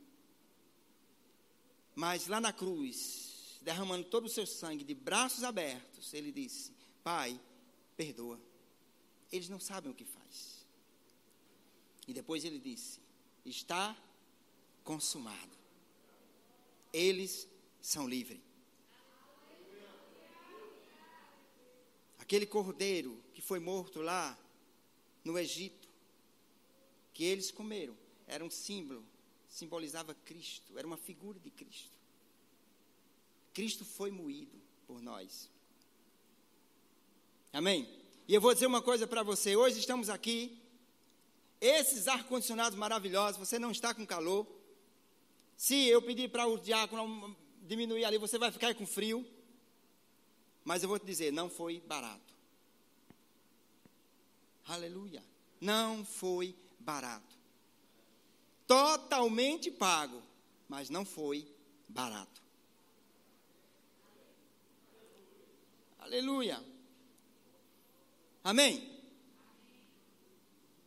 Mas 1.93 2.29
lá 2.29 2.40
na 2.40 2.53
cruz, 2.53 3.59
derramando 3.61 4.05
todo 4.05 4.27
o 4.27 4.29
seu 4.29 4.47
sangue, 4.47 4.85
de 4.85 4.95
braços 4.95 5.43
abertos, 5.43 6.14
ele 6.14 6.31
disse: 6.31 6.73
Pai, 7.03 7.38
perdoa. 7.97 8.40
Eles 9.33 9.49
não 9.49 9.59
sabem 9.59 9.90
o 9.90 9.95
que 9.95 10.05
faz. 10.05 10.64
E 12.07 12.14
depois 12.14 12.45
ele 12.45 12.61
disse: 12.61 13.01
Está 13.45 14.01
consumado. 14.85 15.59
Eles 16.93 17.49
são 17.83 18.09
livres. 18.09 18.40
Aquele 22.21 22.47
cordeiro 22.47 23.21
que 23.35 23.43
foi 23.43 23.59
morto 23.59 24.01
lá 24.01 24.38
no 25.25 25.37
Egito, 25.37 25.89
que 27.20 27.24
eles 27.26 27.50
comeram, 27.50 27.94
era 28.26 28.42
um 28.42 28.48
símbolo, 28.48 29.04
simbolizava 29.46 30.14
Cristo, 30.14 30.78
era 30.78 30.87
uma 30.87 30.96
figura 30.96 31.38
de 31.38 31.50
Cristo. 31.50 31.92
Cristo 33.52 33.85
foi 33.85 34.11
moído 34.11 34.59
por 34.87 35.02
nós. 35.02 35.50
Amém? 37.52 37.87
E 38.26 38.33
eu 38.33 38.40
vou 38.40 38.54
dizer 38.54 38.64
uma 38.64 38.80
coisa 38.80 39.06
para 39.06 39.22
você: 39.22 39.54
hoje 39.54 39.80
estamos 39.80 40.09
aqui, 40.09 40.59
esses 41.61 42.09
ar-condicionados 42.09 42.78
maravilhosos, 42.78 43.37
você 43.37 43.59
não 43.59 43.70
está 43.70 43.92
com 43.92 44.06
calor, 44.06 44.46
se 45.59 45.88
eu 45.88 46.00
pedir 46.00 46.30
para 46.30 46.46
o 46.46 46.56
diácono 46.56 47.37
diminuir 47.64 48.06
ali, 48.06 48.16
você 48.16 48.38
vai 48.38 48.50
ficar 48.50 48.74
com 48.74 48.87
frio. 48.87 49.26
Mas 50.64 50.83
eu 50.83 50.88
vou 50.88 50.98
te 50.98 51.04
dizer, 51.04 51.30
não 51.35 51.50
foi 51.50 51.80
barato. 51.80 52.35
Aleluia. 54.66 55.22
Não 55.61 56.02
foi 56.02 56.46
barato. 56.54 56.69
Totalmente 58.66 59.71
pago, 59.71 60.23
mas 60.69 60.90
não 60.90 61.05
foi 61.05 61.47
barato. 61.88 62.40
Aleluia. 65.99 66.64
Amém? 68.43 69.01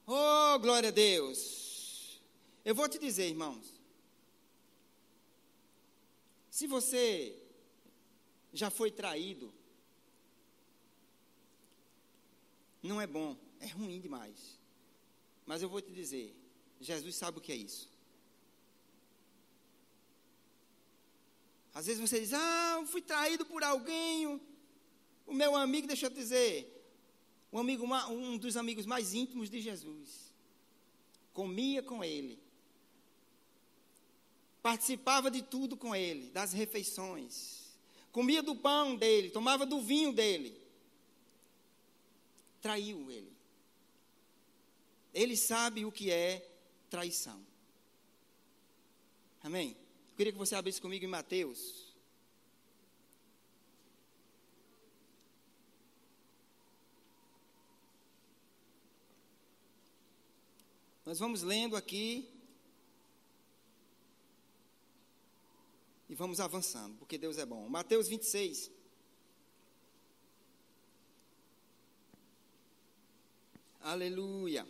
Oh, 0.06 0.60
glória 0.60 0.90
a 0.90 0.92
Deus. 0.92 2.22
Eu 2.66 2.74
vou 2.74 2.90
te 2.90 2.98
dizer, 2.98 3.30
irmãos. 3.30 3.80
Se 6.50 6.68
você 6.68 7.42
já 8.54 8.70
foi 8.70 8.92
traído, 8.92 9.54
não 12.82 13.02
é 13.02 13.08
bom, 13.08 13.38
é 13.60 13.68
ruim 13.68 14.00
demais. 14.00 14.63
Mas 15.46 15.62
eu 15.62 15.70
vou 15.70 15.82
te 15.82 15.92
dizer, 15.92 16.36
Jesus 16.80 17.16
sabe 17.16 17.38
o 17.38 17.42
que 17.42 17.52
é 17.52 17.56
isso. 17.56 17.90
Às 21.74 21.88
vezes 21.88 22.02
você 22.02 22.20
diz, 22.20 22.34
ah, 22.34 22.78
eu 22.80 22.86
fui 22.86 23.02
traído 23.02 23.46
por 23.46 23.64
alguém, 23.64 24.40
o 25.26 25.34
meu 25.34 25.56
amigo, 25.56 25.88
deixa 25.88 26.06
eu 26.06 26.12
te 26.12 26.16
dizer, 26.16 26.70
um, 27.52 27.60
amigo, 27.60 27.86
um 28.12 28.38
dos 28.38 28.56
amigos 28.56 28.86
mais 28.86 29.14
íntimos 29.14 29.50
de 29.50 29.60
Jesus. 29.60 30.34
Comia 31.34 31.82
com 31.82 32.04
ele. 32.04 32.40
Participava 34.62 35.32
de 35.32 35.42
tudo 35.42 35.76
com 35.76 35.96
ele, 35.96 36.30
das 36.30 36.54
refeições. 36.54 37.74
Comia 38.12 38.44
do 38.44 38.56
pão 38.56 38.96
dele, 38.96 39.32
tomava 39.32 39.66
do 39.66 39.82
vinho 39.82 40.14
dele. 40.14 40.56
Traiu 42.62 43.10
ele. 43.12 43.33
Ele 45.14 45.38
sabe 45.38 45.86
o 45.86 45.92
que 45.92 46.10
é 46.10 46.50
traição. 46.90 47.46
Amém? 49.42 49.78
Eu 50.10 50.16
queria 50.16 50.32
que 50.32 50.38
você 50.38 50.56
abrisse 50.56 50.82
comigo 50.82 51.06
em 51.06 51.08
Mateus. 51.08 51.94
Nós 61.06 61.20
vamos 61.20 61.44
lendo 61.44 61.76
aqui 61.76 62.30
e 66.10 66.16
vamos 66.16 66.40
avançando, 66.40 66.98
porque 66.98 67.18
Deus 67.18 67.38
é 67.38 67.46
bom. 67.46 67.68
Mateus 67.68 68.08
26. 68.08 68.72
Aleluia. 73.82 74.66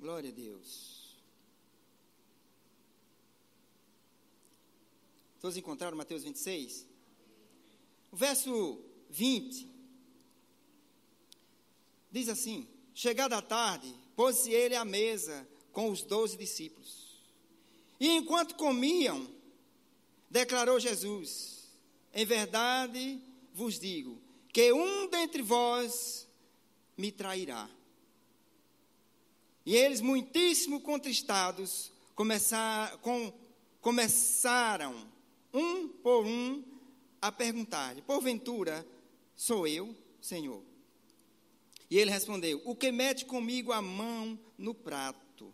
Glória 0.00 0.30
a 0.30 0.32
Deus. 0.32 1.14
Todos 5.38 5.58
encontraram 5.58 5.94
Mateus 5.94 6.22
26? 6.22 6.86
O 8.10 8.16
verso 8.16 8.82
20 9.10 9.68
diz 12.10 12.30
assim: 12.30 12.66
Chegada 12.94 13.36
a 13.36 13.42
tarde, 13.42 13.94
pôs-se 14.16 14.50
ele 14.50 14.74
à 14.74 14.86
mesa 14.86 15.46
com 15.70 15.90
os 15.90 16.02
doze 16.02 16.34
discípulos. 16.34 17.20
E 18.00 18.08
enquanto 18.08 18.54
comiam, 18.54 19.28
declarou 20.30 20.80
Jesus: 20.80 21.68
Em 22.14 22.24
verdade 22.24 23.22
vos 23.52 23.78
digo 23.78 24.18
que 24.50 24.72
um 24.72 25.10
dentre 25.10 25.42
vós 25.42 26.26
me 26.96 27.12
trairá. 27.12 27.68
E 29.64 29.76
eles, 29.76 30.00
muitíssimo 30.00 30.80
contristados, 30.80 31.92
com, 33.02 33.32
começaram, 33.80 35.06
um 35.52 35.88
por 35.88 36.24
um, 36.24 36.62
a 37.20 37.30
perguntar-lhe: 37.30 38.02
Porventura, 38.02 38.86
sou 39.36 39.66
eu, 39.66 39.94
Senhor? 40.20 40.62
E 41.90 41.98
ele 41.98 42.10
respondeu: 42.10 42.60
O 42.64 42.74
que 42.74 42.92
mete 42.92 43.24
comigo 43.24 43.72
a 43.72 43.82
mão 43.82 44.38
no 44.56 44.74
prato, 44.74 45.52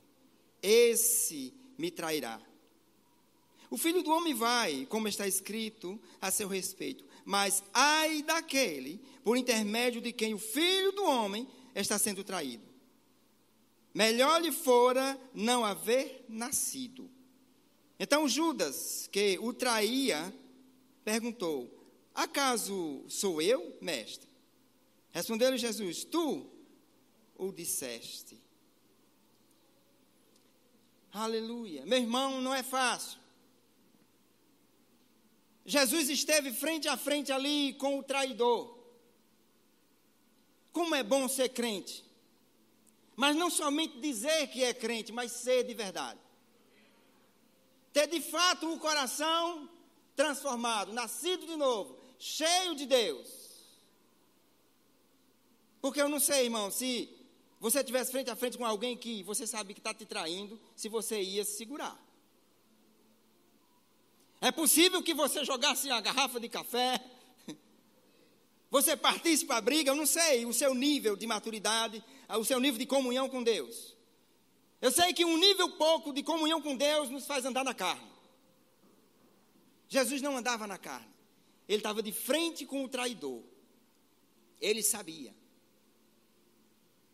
esse 0.63 1.53
me 1.79 1.91
trairá. 1.91 2.41
O 3.71 3.77
filho 3.77 4.03
do 4.03 4.11
homem 4.11 4.35
vai, 4.35 4.87
como 4.89 5.09
está 5.09 5.27
escrito 5.27 6.01
a 6.21 6.31
seu 6.31 6.47
respeito, 6.47 7.05
mas 7.25 7.65
ai 7.75 8.23
daquele 8.23 9.01
por 9.25 9.37
intermédio 9.37 10.01
de 10.01 10.13
quem 10.13 10.35
o 10.35 10.39
filho 10.39 10.93
do 10.93 11.05
homem 11.05 11.49
está 11.75 11.99
sendo 11.99 12.23
traído. 12.23 12.66
Melhor 13.97 14.43
lhe 14.43 14.53
fora 14.53 15.19
não 15.33 15.65
haver 15.65 16.27
nascido. 16.29 17.11
Então 17.99 18.29
Judas, 18.29 19.09
que 19.11 19.39
o 19.39 19.55
traía, 19.55 20.35
perguntou: 21.03 21.91
Acaso 22.15 23.07
sou 23.09 23.41
eu, 23.41 23.75
mestre? 23.81 24.29
Respondeu-lhe 25.13 25.57
Jesus: 25.57 26.05
Tu 26.05 26.47
o 27.39 27.51
disseste. 27.51 28.39
Aleluia. 31.11 31.87
Meu 31.87 31.99
irmão, 31.99 32.43
não 32.43 32.53
é 32.53 32.63
fácil. 32.63 33.19
Jesus 35.65 36.11
esteve 36.11 36.53
frente 36.53 36.87
a 36.87 36.99
frente 36.99 37.33
ali 37.33 37.73
com 37.73 37.99
o 37.99 38.03
traidor. 38.03 38.79
Como 40.71 40.95
é 40.95 41.03
bom 41.03 41.27
ser 41.29 41.49
crente. 41.49 42.06
Mas 43.17 43.35
não 43.35 43.49
somente 43.51 43.99
dizer 43.99 44.49
que 44.49 44.63
é 44.63 44.75
crente, 44.75 45.11
mas 45.11 45.33
ser 45.33 45.65
de 45.65 45.73
verdade. 45.73 46.21
Ter 47.93 48.07
de 48.07 48.21
fato 48.21 48.71
o 48.71 48.79
coração 48.79 49.69
transformado, 50.15 50.93
nascido 50.93 51.47
de 51.47 51.57
novo, 51.57 51.99
cheio 52.19 52.75
de 52.75 52.85
Deus. 52.85 53.27
Porque 55.81 56.01
eu 56.01 56.09
não 56.09 56.21
sei, 56.21 56.45
irmão, 56.45 56.71
se 56.71 57.09
você 57.59 57.81
estivesse 57.81 58.11
frente 58.11 58.31
a 58.31 58.37
frente 58.37 58.59
com 58.59 58.67
alguém 58.67 58.97
que 58.97 59.23
você 59.23 59.47
sabe 59.47 59.73
que 59.73 59.81
está 59.81 59.95
te 59.95 60.05
traindo, 60.05 60.61
se 60.75 60.89
você 60.89 61.23
ia 61.23 61.45
se 61.45 61.57
segurar. 61.57 61.99
É 64.41 64.53
possível 64.53 65.03
que 65.03 65.15
você 65.15 65.45
jogasse 65.45 65.91
a 65.91 66.01
garrafa 66.01 66.39
de 66.39 66.49
café, 66.49 67.03
você 68.77 68.95
partisse 68.95 69.47
para 69.47 69.57
a 69.57 69.61
briga, 69.61 69.91
eu 69.91 69.95
não 69.95 70.05
sei 70.05 70.45
o 70.45 70.53
seu 70.53 70.75
nível 70.75 71.17
de 71.17 71.27
maturidade, 71.27 72.05
o 72.29 72.45
seu 72.45 72.61
nível 72.61 72.79
de 72.79 72.85
comunhão 72.85 73.27
com 73.27 73.43
Deus. 73.43 73.97
Eu 74.83 74.91
sei 74.91 75.15
que 75.15 75.25
um 75.25 75.39
nível 75.39 75.71
pouco 75.73 76.13
de 76.13 76.23
comunhão 76.23 76.61
com 76.61 76.77
Deus 76.77 77.09
nos 77.09 77.27
faz 77.27 77.47
andar 77.47 77.65
na 77.65 77.73
carne. 77.73 78.07
Jesus 79.89 80.21
não 80.21 80.37
andava 80.37 80.67
na 80.67 80.77
carne. 80.77 81.09
Ele 81.67 81.79
estava 81.79 82.03
de 82.03 82.13
frente 82.13 82.67
com 82.67 82.85
o 82.85 82.89
traidor. 82.89 83.43
Ele 84.61 84.83
sabia 84.83 85.35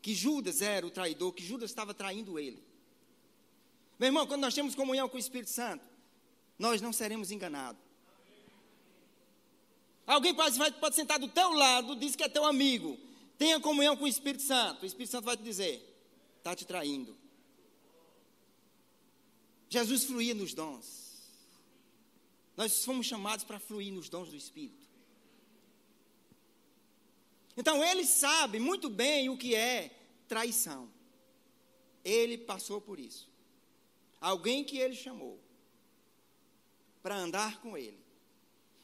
que 0.01 0.15
Judas 0.15 0.63
era 0.63 0.85
o 0.85 0.91
traidor, 0.91 1.33
que 1.33 1.45
Judas 1.45 1.71
estava 1.71 1.95
traindo 1.95 2.41
ele. 2.41 2.61
Meu 4.01 4.09
irmão, 4.09 4.27
quando 4.27 4.41
nós 4.41 4.53
temos 4.53 4.75
comunhão 4.75 5.09
com 5.09 5.17
o 5.17 5.21
Espírito 5.21 5.51
Santo, 5.51 5.85
nós 6.59 6.81
não 6.81 6.93
seremos 6.93 7.31
enganados. 7.31 7.92
Alguém 10.07 10.35
pode, 10.35 10.59
pode 10.75 10.95
sentar 10.95 11.19
do 11.19 11.29
teu 11.29 11.53
lado, 11.53 11.97
diz 11.97 12.17
que 12.17 12.25
é 12.25 12.29
teu 12.29 12.45
amigo, 12.45 12.99
Tenha 13.43 13.59
comunhão 13.59 13.97
com 13.97 14.05
o 14.05 14.09
Espírito 14.09 14.45
Santo. 14.45 14.85
O 14.85 14.87
Espírito 14.87 15.11
Santo 15.11 15.25
vai 15.25 15.37
te 15.37 15.43
dizer: 15.43 15.83
está 16.39 16.55
te 16.55 16.65
traindo. 16.65 17.17
Jesus 19.69 20.05
fluía 20.05 20.33
nos 20.33 20.55
dons. 20.55 21.19
Nós 22.57 22.85
fomos 22.85 23.05
chamados 23.05 23.45
para 23.45 23.59
fluir 23.59 23.93
nos 23.93 24.09
dons 24.09 24.29
do 24.29 24.37
Espírito. 24.37 24.87
Então 27.57 27.83
ele 27.83 28.05
sabe 28.05 28.61
muito 28.61 28.89
bem 28.89 29.29
o 29.29 29.37
que 29.37 29.57
é 29.57 29.91
traição. 30.29 30.89
Ele 32.05 32.39
passou 32.39 32.81
por 32.81 33.01
isso. 33.01 33.29
Alguém 34.21 34.63
que 34.63 34.79
ele 34.79 34.95
chamou 34.95 35.41
para 37.03 37.17
andar 37.17 37.61
com 37.61 37.77
ele, 37.77 37.99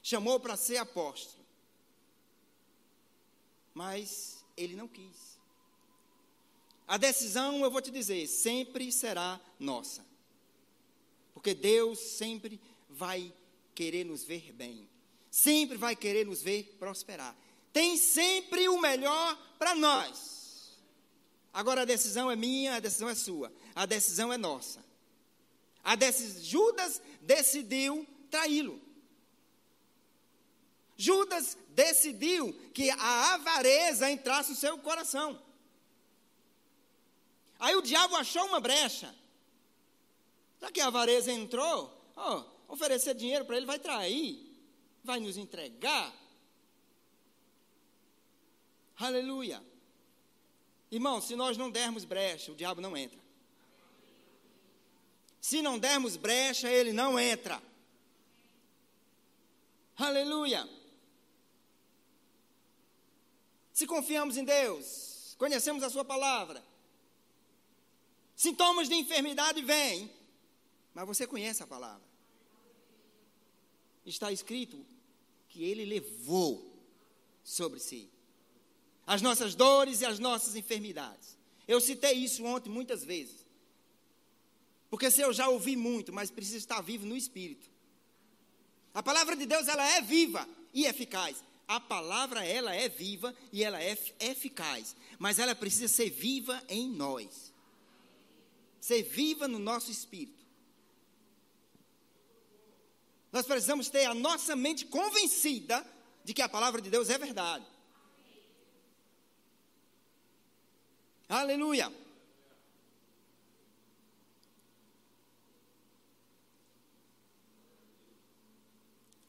chamou 0.08 0.40
para 0.40 0.56
ser 0.56 0.78
apóstolo. 0.78 1.44
Mas 3.74 4.42
ele 4.56 4.74
não 4.74 4.88
quis. 4.88 5.38
A 6.86 6.96
decisão, 6.96 7.62
eu 7.62 7.70
vou 7.70 7.82
te 7.82 7.90
dizer, 7.90 8.26
sempre 8.26 8.90
será 8.90 9.38
nossa. 9.60 10.02
Porque 11.34 11.52
Deus 11.52 11.98
sempre 11.98 12.58
vai 12.88 13.30
querer 13.74 14.04
nos 14.04 14.24
ver 14.24 14.50
bem. 14.54 14.88
Sempre 15.30 15.76
vai 15.76 15.94
querer 15.94 16.24
nos 16.24 16.40
ver 16.40 16.76
prosperar. 16.78 17.36
Tem 17.70 17.98
sempre 17.98 18.66
o 18.66 18.80
melhor 18.80 19.36
para 19.58 19.74
nós. 19.74 20.78
Agora 21.52 21.82
a 21.82 21.84
decisão 21.84 22.30
é 22.30 22.36
minha, 22.36 22.76
a 22.76 22.80
decisão 22.80 23.10
é 23.10 23.14
sua. 23.14 23.52
A 23.74 23.84
decisão 23.84 24.32
é 24.32 24.38
nossa. 24.38 24.82
A 25.84 25.94
decis... 25.94 26.46
Judas 26.46 27.02
decidiu 27.20 28.06
traí-lo. 28.30 28.87
Judas 31.00 31.56
decidiu 31.68 32.52
que 32.74 32.90
a 32.90 33.34
avareza 33.34 34.10
entrasse 34.10 34.50
no 34.50 34.56
seu 34.56 34.76
coração. 34.78 35.40
Aí 37.56 37.76
o 37.76 37.82
diabo 37.82 38.16
achou 38.16 38.44
uma 38.46 38.58
brecha. 38.58 39.14
Já 40.60 40.72
que 40.72 40.80
a 40.80 40.88
avareza 40.88 41.30
entrou, 41.30 42.12
ó, 42.16 42.44
oferecer 42.66 43.14
dinheiro 43.14 43.44
para 43.44 43.56
ele 43.56 43.64
vai 43.64 43.78
trair, 43.78 44.44
vai 45.04 45.20
nos 45.20 45.36
entregar. 45.36 46.12
Aleluia. 48.96 49.62
Irmão, 50.90 51.20
se 51.20 51.36
nós 51.36 51.56
não 51.56 51.70
dermos 51.70 52.04
brecha, 52.04 52.50
o 52.50 52.56
diabo 52.56 52.80
não 52.80 52.96
entra. 52.96 53.20
Se 55.40 55.62
não 55.62 55.78
dermos 55.78 56.16
brecha, 56.16 56.68
ele 56.68 56.92
não 56.92 57.20
entra. 57.20 57.62
Aleluia. 59.96 60.77
Se 63.78 63.86
confiamos 63.86 64.36
em 64.36 64.42
Deus, 64.42 65.36
conhecemos 65.38 65.84
a 65.84 65.88
Sua 65.88 66.04
palavra, 66.04 66.60
sintomas 68.34 68.88
de 68.88 68.96
enfermidade 68.96 69.62
vêm, 69.62 70.10
mas 70.92 71.06
você 71.06 71.28
conhece 71.28 71.62
a 71.62 71.66
palavra. 71.68 72.02
Está 74.04 74.32
escrito 74.32 74.84
que 75.48 75.62
Ele 75.62 75.84
levou 75.84 76.76
sobre 77.44 77.78
si 77.78 78.10
as 79.06 79.22
nossas 79.22 79.54
dores 79.54 80.00
e 80.00 80.06
as 80.06 80.18
nossas 80.18 80.56
enfermidades. 80.56 81.38
Eu 81.68 81.80
citei 81.80 82.14
isso 82.14 82.44
ontem 82.44 82.68
muitas 82.68 83.04
vezes. 83.04 83.46
Porque 84.90 85.08
se 85.08 85.20
eu 85.20 85.32
já 85.32 85.48
ouvi 85.48 85.76
muito, 85.76 86.12
mas 86.12 86.32
precisa 86.32 86.58
estar 86.58 86.80
vivo 86.80 87.06
no 87.06 87.16
espírito. 87.16 87.70
A 88.92 89.04
palavra 89.04 89.36
de 89.36 89.46
Deus, 89.46 89.68
ela 89.68 89.88
é 89.88 90.02
viva 90.02 90.48
e 90.74 90.84
eficaz. 90.84 91.44
A 91.68 91.78
palavra, 91.78 92.42
ela 92.42 92.74
é 92.74 92.88
viva 92.88 93.36
e 93.52 93.62
ela 93.62 93.78
é 93.78 93.96
eficaz. 94.20 94.96
Mas 95.18 95.38
ela 95.38 95.54
precisa 95.54 95.86
ser 95.86 96.08
viva 96.08 96.62
em 96.66 96.88
nós. 96.88 97.52
Ser 98.80 99.02
viva 99.02 99.46
no 99.46 99.58
nosso 99.58 99.90
espírito. 99.90 100.46
Nós 103.30 103.44
precisamos 103.44 103.90
ter 103.90 104.06
a 104.06 104.14
nossa 104.14 104.56
mente 104.56 104.86
convencida 104.86 105.86
de 106.24 106.32
que 106.32 106.40
a 106.40 106.48
palavra 106.48 106.80
de 106.80 106.88
Deus 106.88 107.10
é 107.10 107.18
verdade. 107.18 107.66
Aleluia. 111.28 111.92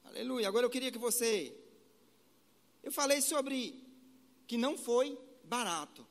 Aleluia. 0.06 0.48
Agora 0.48 0.66
eu 0.66 0.70
queria 0.70 0.92
que 0.92 0.98
você. 0.98 1.59
Eu 2.84 2.92
falei 2.92 3.22
sobre 3.22 3.84
que 4.48 4.58
não 4.58 4.78
foi 4.78 5.20
barato. 5.44 6.06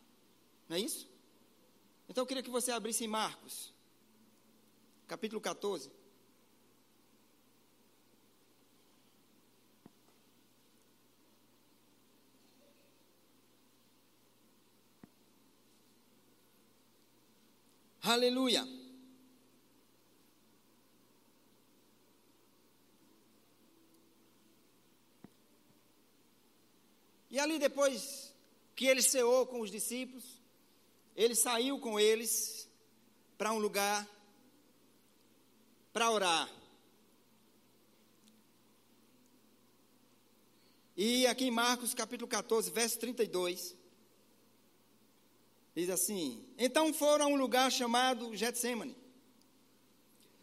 Não 0.68 0.76
é 0.76 0.80
isso? 0.80 1.10
Então 2.08 2.22
eu 2.22 2.26
queria 2.26 2.42
que 2.42 2.50
você 2.50 2.70
abrisse 2.70 3.04
em 3.04 3.08
Marcos, 3.08 3.72
capítulo 5.06 5.40
14. 5.40 5.90
Aleluia. 18.02 18.66
E 27.30 27.38
ali 27.38 27.58
depois 27.58 28.32
que 28.74 28.86
ele 28.86 29.02
ceou 29.02 29.46
com 29.46 29.60
os 29.60 29.70
discípulos, 29.70 30.24
ele 31.16 31.34
saiu 31.34 31.78
com 31.78 31.98
eles 31.98 32.68
para 33.36 33.52
um 33.52 33.58
lugar 33.58 34.08
para 35.92 36.10
orar. 36.10 36.48
E 40.96 41.26
aqui 41.26 41.44
em 41.44 41.50
Marcos 41.50 41.94
capítulo 41.94 42.28
14, 42.28 42.70
verso 42.70 42.98
32, 42.98 43.76
Diz 45.78 45.90
assim: 45.90 46.44
Então 46.58 46.92
foram 46.92 47.26
a 47.26 47.28
um 47.28 47.36
lugar 47.36 47.70
chamado 47.70 48.34
Getsemane. 48.34 48.96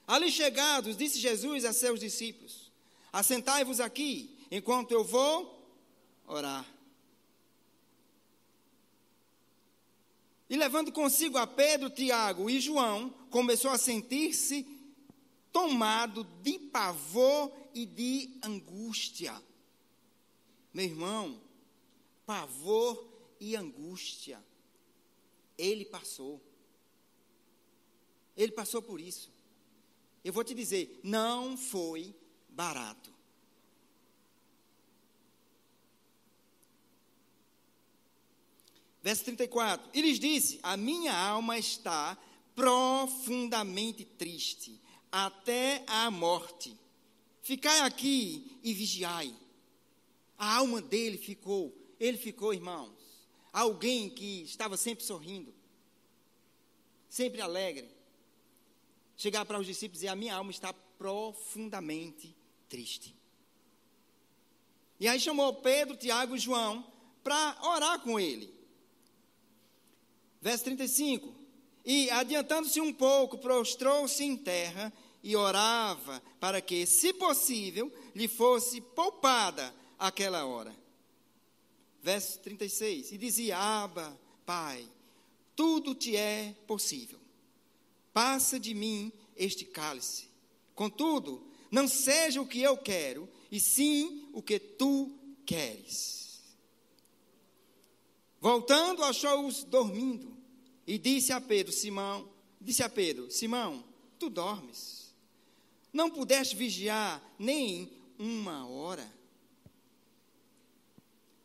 Ali 0.07 0.31
chegados, 0.31 0.95
disse 0.95 1.19
Jesus 1.19 1.65
a 1.65 1.73
seus 1.73 1.99
discípulos: 1.99 2.71
Assentai-vos 3.11 3.81
aqui, 3.81 4.33
enquanto 4.49 4.91
eu 4.91 5.03
vou 5.03 5.61
orar. 6.25 6.65
E 10.49 10.55
levando 10.55 10.91
consigo 10.91 11.37
a 11.37 11.47
Pedro, 11.47 11.89
Tiago 11.89 12.49
e 12.49 12.59
João, 12.59 13.09
começou 13.29 13.71
a 13.71 13.77
sentir-se 13.77 14.67
tomado 15.51 16.23
de 16.43 16.59
pavor 16.59 17.51
e 17.73 17.85
de 17.85 18.37
angústia. 18.43 19.33
Meu 20.73 20.85
irmão, 20.85 21.41
pavor 22.25 23.07
e 23.39 23.55
angústia. 23.55 24.43
Ele 25.57 25.85
passou. 25.85 26.41
Ele 28.35 28.51
passou 28.51 28.81
por 28.81 28.99
isso. 28.99 29.31
Eu 30.23 30.33
vou 30.33 30.43
te 30.43 30.53
dizer, 30.53 30.99
não 31.03 31.55
foi 31.55 32.13
barato. 32.49 33.14
Verso 39.05 39.23
34: 39.25 39.87
E 39.93 40.01
lhes 40.01 40.19
disse: 40.19 40.59
A 40.63 40.75
minha 40.75 41.15
alma 41.15 41.59
está 41.59 42.17
profundamente 42.55 44.03
triste, 44.03 44.81
até 45.11 45.83
a 45.85 46.09
morte. 46.09 46.75
Ficai 47.43 47.81
aqui 47.81 48.57
e 48.63 48.73
vigiai. 48.73 49.31
A 50.39 50.55
alma 50.55 50.81
dele 50.81 51.19
ficou, 51.19 51.71
ele 51.99 52.17
ficou, 52.17 52.51
irmão, 52.51 52.97
alguém 53.53 54.09
que 54.09 54.41
estava 54.41 54.75
sempre 54.75 55.05
sorrindo, 55.05 55.53
sempre 57.07 57.41
alegre, 57.41 57.87
chegar 59.15 59.45
para 59.45 59.59
os 59.59 59.67
discípulos 59.67 59.99
e 59.99 60.01
dizer: 60.01 60.07
A 60.07 60.15
minha 60.15 60.33
alma 60.33 60.49
está 60.49 60.73
profundamente 60.97 62.35
triste. 62.67 63.15
E 64.99 65.07
aí 65.07 65.19
chamou 65.19 65.53
Pedro, 65.53 65.95
Tiago 65.95 66.35
e 66.35 66.39
João 66.39 66.91
para 67.23 67.55
orar 67.61 67.99
com 67.99 68.19
ele. 68.19 68.54
Verso 70.45 70.63
35. 70.65 71.33
E 71.83 72.07
adiantando-se 72.11 72.79
um 72.79 72.93
pouco, 72.93 73.39
prostrou-se 73.39 74.23
em 74.23 74.37
terra 74.37 74.93
e 75.23 75.35
orava 75.35 76.21
para 76.39 76.61
que, 76.61 76.85
se 76.85 77.11
possível, 77.13 77.91
lhe 78.13 78.27
fosse 78.27 78.79
poupada 78.79 79.73
aquela 79.97 80.45
hora 80.45 80.85
verso 82.05 82.37
36, 82.41 83.13
e 83.13 83.17
dizia: 83.17 83.57
Aba, 83.57 84.15
Pai, 84.45 84.87
tudo 85.55 85.95
te 85.95 86.15
é 86.15 86.55
possível. 86.67 87.19
Passa 88.13 88.59
de 88.59 88.75
mim 88.75 89.11
este 89.35 89.65
cálice. 89.65 90.29
Contudo, 90.75 91.43
não 91.71 91.87
seja 91.87 92.39
o 92.39 92.47
que 92.47 92.61
eu 92.61 92.77
quero, 92.77 93.27
e 93.51 93.59
sim 93.59 94.29
o 94.33 94.41
que 94.43 94.59
tu 94.59 95.11
queres. 95.47 96.43
Voltando, 98.39 99.03
achou-os 99.03 99.63
dormindo 99.63 100.34
e 100.87 100.97
disse 100.97 101.31
a 101.33 101.41
Pedro, 101.41 101.71
Simão, 101.71 102.29
disse 102.61 102.83
a 102.83 102.89
Pedro: 102.89 103.31
Simão, 103.31 103.83
tu 104.19 104.29
dormes? 104.29 105.13
Não 105.91 106.09
pudeste 106.09 106.55
vigiar 106.55 107.23
nem 107.39 107.91
uma 108.19 108.67
hora? 108.67 109.13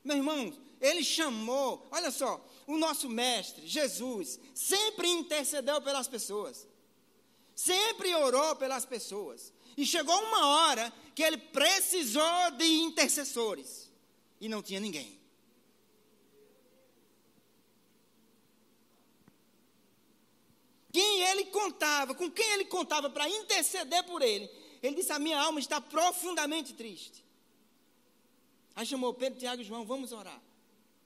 Meu 0.03 0.17
irmão, 0.17 0.53
ele 0.81 1.05
chamou, 1.05 1.87
olha 1.91 2.11
só, 2.11 2.45
o 2.67 2.77
nosso 2.79 3.09
mestre, 3.09 3.67
Jesus, 3.67 4.41
sempre 4.55 5.09
intercedeu 5.09 5.81
pelas 5.83 6.09
pessoas, 6.09 6.67
sempre 7.55 8.15
orou 8.15 8.57
pelas 8.57 8.85
pessoas. 8.85 9.53
E 9.77 9.87
chegou 9.87 10.19
uma 10.25 10.47
hora 10.47 10.93
que 11.15 11.23
ele 11.23 11.39
precisou 11.39 12.51
de 12.57 12.65
intercessores 12.65 13.91
e 14.41 14.49
não 14.49 14.63
tinha 14.63 14.81
ninguém. 14.81 15.20
Quem 20.93 21.23
ele 21.23 21.47
contava, 21.47 22.15
com 22.15 22.31
quem 22.31 22.53
ele 22.53 22.65
contava 22.65 23.09
para 23.09 23.29
interceder 23.29 24.03
por 24.05 24.23
ele, 24.23 24.51
ele 24.83 24.97
disse: 24.97 25.13
A 25.13 25.19
minha 25.19 25.39
alma 25.41 25.61
está 25.61 25.81
profundamente 25.81 26.75
triste. 26.75 27.25
Aí 28.75 28.87
chamou 28.87 29.15
Pedro, 29.15 29.39
Tiago 29.39 29.63
e 29.63 29.65
João, 29.65 29.85
vamos 29.85 30.13
orar. 30.13 30.41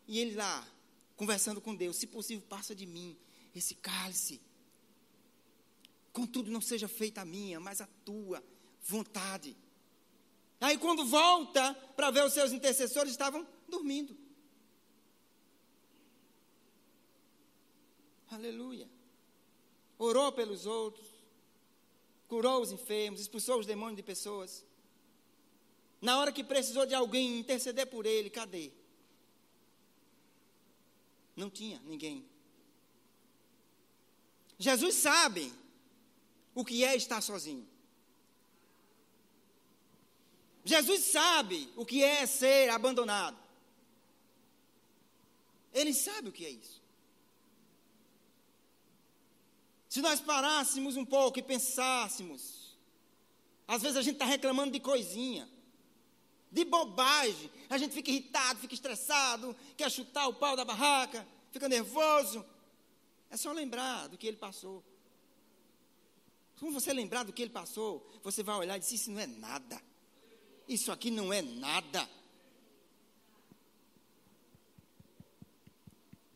E 0.07 0.18
ele 0.18 0.35
lá, 0.35 0.66
conversando 1.16 1.61
com 1.61 1.74
Deus, 1.74 1.97
se 1.97 2.07
possível, 2.07 2.47
passa 2.49 2.74
de 2.74 2.87
mim 2.87 3.16
esse 3.55 3.74
cálice. 3.74 4.41
Contudo, 6.12 6.51
não 6.51 6.61
seja 6.61 6.87
feita 6.87 7.22
a 7.22 7.24
minha, 7.24 7.59
mas 7.59 7.80
a 7.80 7.89
tua 8.05 8.43
vontade. 8.82 9.57
Aí, 10.61 10.78
quando 10.78 11.05
volta 11.05 11.74
para 11.97 12.11
ver 12.11 12.24
os 12.24 12.32
seus 12.32 12.53
intercessores, 12.53 13.11
estavam 13.11 13.47
dormindo. 13.68 14.16
Aleluia. 18.30 18.89
Orou 19.99 20.32
pelos 20.32 20.66
outros, 20.66 21.07
curou 22.28 22.61
os 22.61 22.72
enfermos, 22.72 23.20
expulsou 23.20 23.61
os 23.61 23.66
demônios 23.66 23.97
de 23.97 24.03
pessoas. 24.03 24.64
Na 26.01 26.18
hora 26.18 26.32
que 26.32 26.45
precisou 26.45 26.84
de 26.84 26.95
alguém 26.95 27.38
interceder 27.38 27.86
por 27.86 28.05
ele, 28.05 28.28
cadê? 28.28 28.70
Não 31.34 31.51
tinha 31.51 31.80
ninguém. 31.84 32.28
Jesus 34.59 34.95
sabe 34.97 35.53
o 36.55 36.64
que 36.64 36.84
é 36.84 36.95
estar 36.95 37.20
sozinho. 37.20 37.66
Jesus 40.64 41.01
sabe 41.05 41.72
o 41.76 41.84
que 41.84 42.03
é 42.03 42.24
ser 42.26 42.70
abandonado. 42.70 43.36
Ele 45.72 45.92
sabe 45.92 46.28
o 46.28 46.32
que 46.32 46.47
é 46.47 46.51
isso. 46.51 46.84
Se 49.95 50.03
nós 50.03 50.20
parássemos 50.20 50.97
um 50.97 51.05
pouco 51.05 51.38
e 51.38 51.42
pensássemos, 51.42 52.76
às 53.64 53.80
vezes 53.80 53.97
a 53.97 54.03
gente 54.03 54.14
está 54.14 54.24
reclamando 54.24 54.72
de 54.72 54.80
coisinha, 54.80 55.49
de 56.51 56.64
bobagem, 56.64 57.49
a 57.70 57.78
gente 57.78 57.95
fica 57.95 58.11
irritado, 58.11 58.59
fica 58.59 58.74
estressado, 58.74 59.55
quer 59.76 59.88
chutar 59.88 60.26
o 60.26 60.34
pau 60.34 60.57
da 60.57 60.64
barraca, 60.64 61.24
fica 61.53 61.68
nervoso. 61.68 62.45
É 63.30 63.36
só 63.36 63.53
lembrar 63.53 64.09
do 64.09 64.18
que 64.18 64.26
ele 64.26 64.36
passou. 64.36 64.82
Quando 66.59 66.74
você 66.74 66.92
lembrar 66.92 67.22
do 67.22 67.32
que 67.32 67.42
ele 67.42 67.53
passou, 67.53 68.05
você 68.20 68.42
vai 68.42 68.57
olhar 68.57 68.76
e 68.76 68.80
dizer: 68.80 68.97
Isso 68.97 69.12
não 69.12 69.20
é 69.20 69.28
nada. 69.28 69.80
Isso 70.66 70.90
aqui 70.90 71.09
não 71.09 71.32
é 71.32 71.40
nada. 71.40 72.11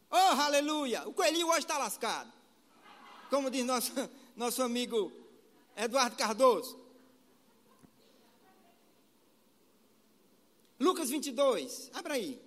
Oh, 0.09 0.40
aleluia! 0.42 1.09
O 1.09 1.12
coelhinho 1.12 1.48
hoje 1.48 1.59
está 1.59 1.76
lascado. 1.76 2.38
Como 3.30 3.50
diz 3.50 3.64
nosso, 3.64 3.92
nosso 4.36 4.62
amigo 4.62 5.12
Eduardo 5.76 6.16
Cardoso. 6.16 6.78
Lucas 10.80 11.10
22, 11.10 11.90
abra 11.92 12.14
aí. 12.14 12.40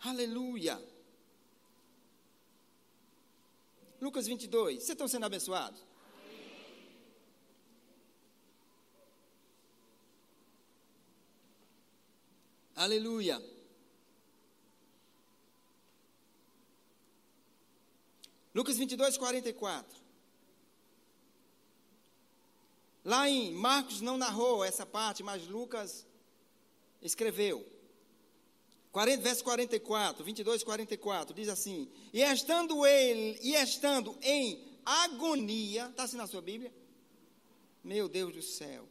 Aleluia. 0.00 0.80
Lucas 4.00 4.26
22, 4.26 4.76
vocês 4.76 4.90
estão 4.90 5.08
sendo 5.08 5.26
abençoados? 5.26 5.82
Aleluia. 12.76 13.57
Lucas 18.58 18.76
22, 18.76 19.16
44. 19.16 20.02
Lá 23.04 23.28
em 23.28 23.52
Marcos 23.52 24.00
não 24.00 24.18
narrou 24.18 24.64
essa 24.64 24.84
parte, 24.84 25.22
mas 25.22 25.46
Lucas 25.46 26.04
escreveu. 27.00 27.64
40, 28.90 29.22
verso 29.22 29.44
44, 29.44 30.24
22, 30.24 30.64
44, 30.64 31.34
diz 31.34 31.48
assim: 31.48 31.88
E 32.12 32.20
estando 32.20 32.84
ele, 32.84 33.38
e 33.42 33.54
estando 33.54 34.18
em 34.20 34.80
agonia, 34.84 35.86
está 35.86 36.02
assim 36.02 36.16
na 36.16 36.26
sua 36.26 36.42
Bíblia? 36.42 36.74
Meu 37.84 38.08
Deus 38.08 38.34
do 38.34 38.42
céu 38.42 38.88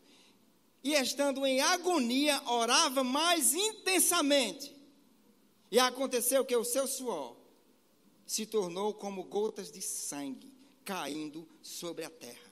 e 0.84 0.94
estando 0.94 1.46
em 1.46 1.60
agonia, 1.60 2.42
orava 2.46 3.04
mais 3.04 3.54
intensamente. 3.54 4.74
E 5.70 5.78
aconteceu 5.80 6.46
que 6.46 6.56
o 6.56 6.64
seu 6.64 6.88
suor 6.88 7.37
se 8.28 8.46
tornou 8.46 8.94
como 8.94 9.24
gotas 9.24 9.72
de 9.72 9.82
sangue 9.82 10.54
caindo 10.84 11.48
sobre 11.62 12.04
a 12.04 12.10
terra. 12.10 12.52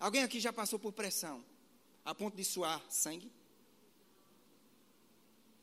Alguém 0.00 0.22
aqui 0.22 0.40
já 0.40 0.52
passou 0.52 0.78
por 0.78 0.92
pressão 0.92 1.44
a 2.04 2.14
ponto 2.14 2.36
de 2.36 2.44
suar 2.44 2.82
sangue? 2.88 3.30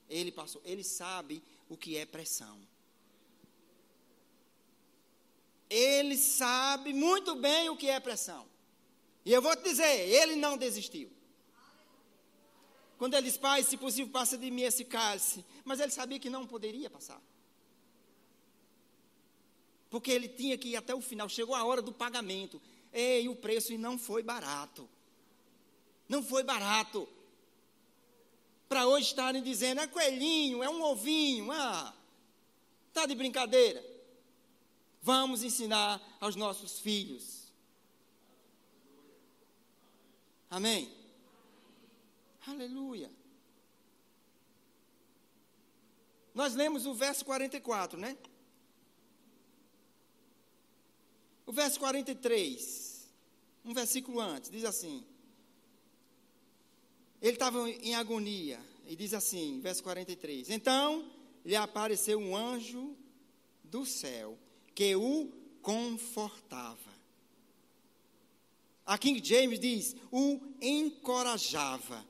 Ele 0.07 0.32
passou, 0.32 0.62
ele 0.64 0.84
sabe 0.84 1.43
o 1.68 1.76
que 1.76 1.97
é 1.97 2.05
pressão. 2.05 2.59
Ele 5.70 6.18
sabe 6.18 6.93
muito 6.93 7.36
bem 7.36 7.70
o 7.70 7.78
que 7.78 7.89
é 7.89 7.99
pressão. 7.99 8.45
E 9.26 9.32
eu 9.32 9.41
vou 9.41 9.55
te 9.55 9.64
dizer, 9.64 10.09
ele 10.09 10.36
não 10.36 10.57
desistiu. 10.57 11.09
Quando 12.97 13.16
ele 13.16 13.28
disse, 13.28 13.39
pai, 13.39 13.64
se 13.64 13.78
possível, 13.78 14.12
passa 14.12 14.38
de 14.38 14.51
mim 14.51 14.64
esse 14.64 14.84
cálice. 14.84 15.45
Mas 15.64 15.80
ele 15.80 15.91
sabia 15.91 16.20
que 16.20 16.30
não 16.30 16.45
poderia 16.45 16.89
passar. 16.89 17.22
Porque 19.92 20.10
ele 20.10 20.28
tinha 20.28 20.58
que 20.58 20.70
ir 20.70 20.76
até 20.76 20.96
o 20.96 21.02
final. 21.02 21.30
Chegou 21.30 21.54
a 21.54 21.64
hora 21.64 21.84
do 21.84 21.94
pagamento. 21.94 22.60
E 22.92 23.30
o 23.30 23.36
preço 23.36 23.72
e 23.72 23.78
não 23.78 24.00
foi 24.00 24.24
barato. 24.24 24.89
Não 26.10 26.24
foi 26.24 26.42
barato. 26.42 27.08
Para 28.68 28.88
hoje 28.88 29.06
estarem 29.06 29.44
dizendo, 29.44 29.82
é 29.82 29.86
coelhinho, 29.86 30.64
é 30.64 30.70
um 30.70 30.82
ovinho. 30.82 31.52
Ah, 31.52 31.94
está 32.88 33.06
de 33.06 33.14
brincadeira. 33.14 33.86
Vamos 35.04 35.44
ensinar 35.44 36.02
aos 36.20 36.36
nossos 36.36 36.80
filhos 36.80 37.42
Amém? 40.52 40.94
Aleluia. 42.46 43.10
Nós 46.36 46.54
lemos 46.56 46.86
o 46.86 46.94
verso 46.94 47.24
44, 47.24 47.98
né? 47.98 48.18
O 51.52 51.54
verso 51.54 51.82
43, 51.82 53.10
um 53.66 53.74
versículo 53.74 54.22
antes, 54.22 54.49
diz 54.49 54.64
assim: 54.64 55.04
Ele 57.22 57.34
estava 57.34 57.70
em 57.70 57.93
agonia, 57.93 58.58
e 58.88 58.95
diz 58.95 59.14
assim, 59.14 59.60
verso 59.60 59.84
43: 59.84 60.49
Então 60.49 61.12
lhe 61.43 61.58
apareceu 61.58 62.18
um 62.20 62.38
anjo 62.38 62.95
do 63.66 63.86
céu 63.86 64.39
que 64.74 64.95
o 64.95 65.30
confortava. 65.62 66.89
A 68.86 68.97
King 68.97 69.22
James 69.22 69.60
diz: 69.60 69.93
o 70.10 70.39
encorajava. 70.62 72.08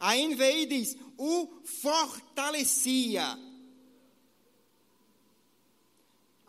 A 0.00 0.16
NVI 0.16 0.64
diz: 0.64 0.96
o 1.18 1.46
fortalecia. 1.66 3.38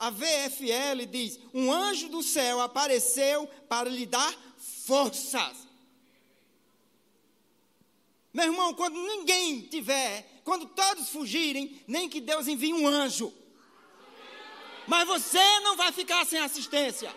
A 0.02 0.10
VFL 0.10 1.06
diz: 1.08 1.40
um 1.54 1.72
anjo 1.72 2.10
do 2.10 2.24
céu 2.24 2.60
apareceu 2.60 3.46
para 3.70 3.88
lhe 3.88 4.08
dar 4.08 4.34
forças. 4.88 5.56
Meu 8.34 8.46
irmão, 8.46 8.74
quando 8.74 8.96
ninguém 8.96 9.62
tiver, 9.62 10.42
quando 10.44 10.66
todos 10.66 11.10
fugirem, 11.10 11.80
nem 11.88 12.10
que 12.10 12.20
Deus 12.20 12.48
envie 12.48 12.74
um 12.74 12.88
anjo. 12.88 13.32
Mas 14.88 15.08
você 15.08 15.60
não 15.60 15.78
vai 15.78 15.92
ficar 15.92 16.26
sem 16.26 16.40
assistência. 16.40 17.16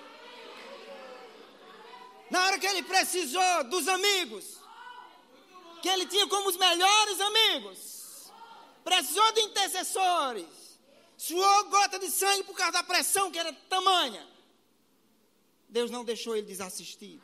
Na 2.29 2.45
hora 2.45 2.59
que 2.59 2.67
ele 2.67 2.83
precisou 2.83 3.65
dos 3.71 3.89
amigos, 3.89 4.59
que 5.81 5.89
ele 5.89 6.05
tinha 6.05 6.27
como 6.27 6.51
os 6.51 6.57
melhores 6.59 7.19
amigos, 7.19 8.31
precisou 8.85 9.33
de 9.33 9.41
intercessores, 9.41 10.64
suou 11.27 11.71
gota 11.71 11.99
de 11.99 12.11
sangue 12.11 12.45
por 12.45 12.55
causa 12.55 12.73
da 12.73 12.83
pressão 12.83 13.31
que 13.31 13.39
era 13.39 13.53
tamanha. 13.53 14.29
Deus 15.69 15.91
não 15.91 16.05
deixou 16.05 16.37
ele 16.37 16.47
desassistido. 16.47 17.23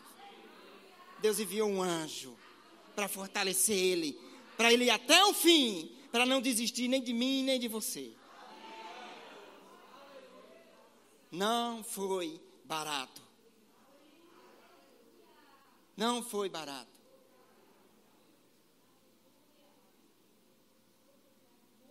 Deus 1.20 1.38
enviou 1.38 1.68
um 1.68 1.82
anjo 1.82 2.36
para 2.94 3.08
fortalecer 3.08 3.76
ele, 3.76 4.18
para 4.56 4.72
ele 4.72 4.84
ir 4.84 4.90
até 4.90 5.22
o 5.24 5.34
fim, 5.34 5.94
para 6.10 6.24
não 6.24 6.40
desistir 6.40 6.88
nem 6.88 7.02
de 7.02 7.12
mim 7.12 7.42
nem 7.44 7.60
de 7.60 7.68
você. 7.68 8.12
Não 11.30 11.84
foi 11.84 12.40
barato. 12.64 13.22
Não 15.94 16.22
foi 16.22 16.48
barato. 16.48 16.98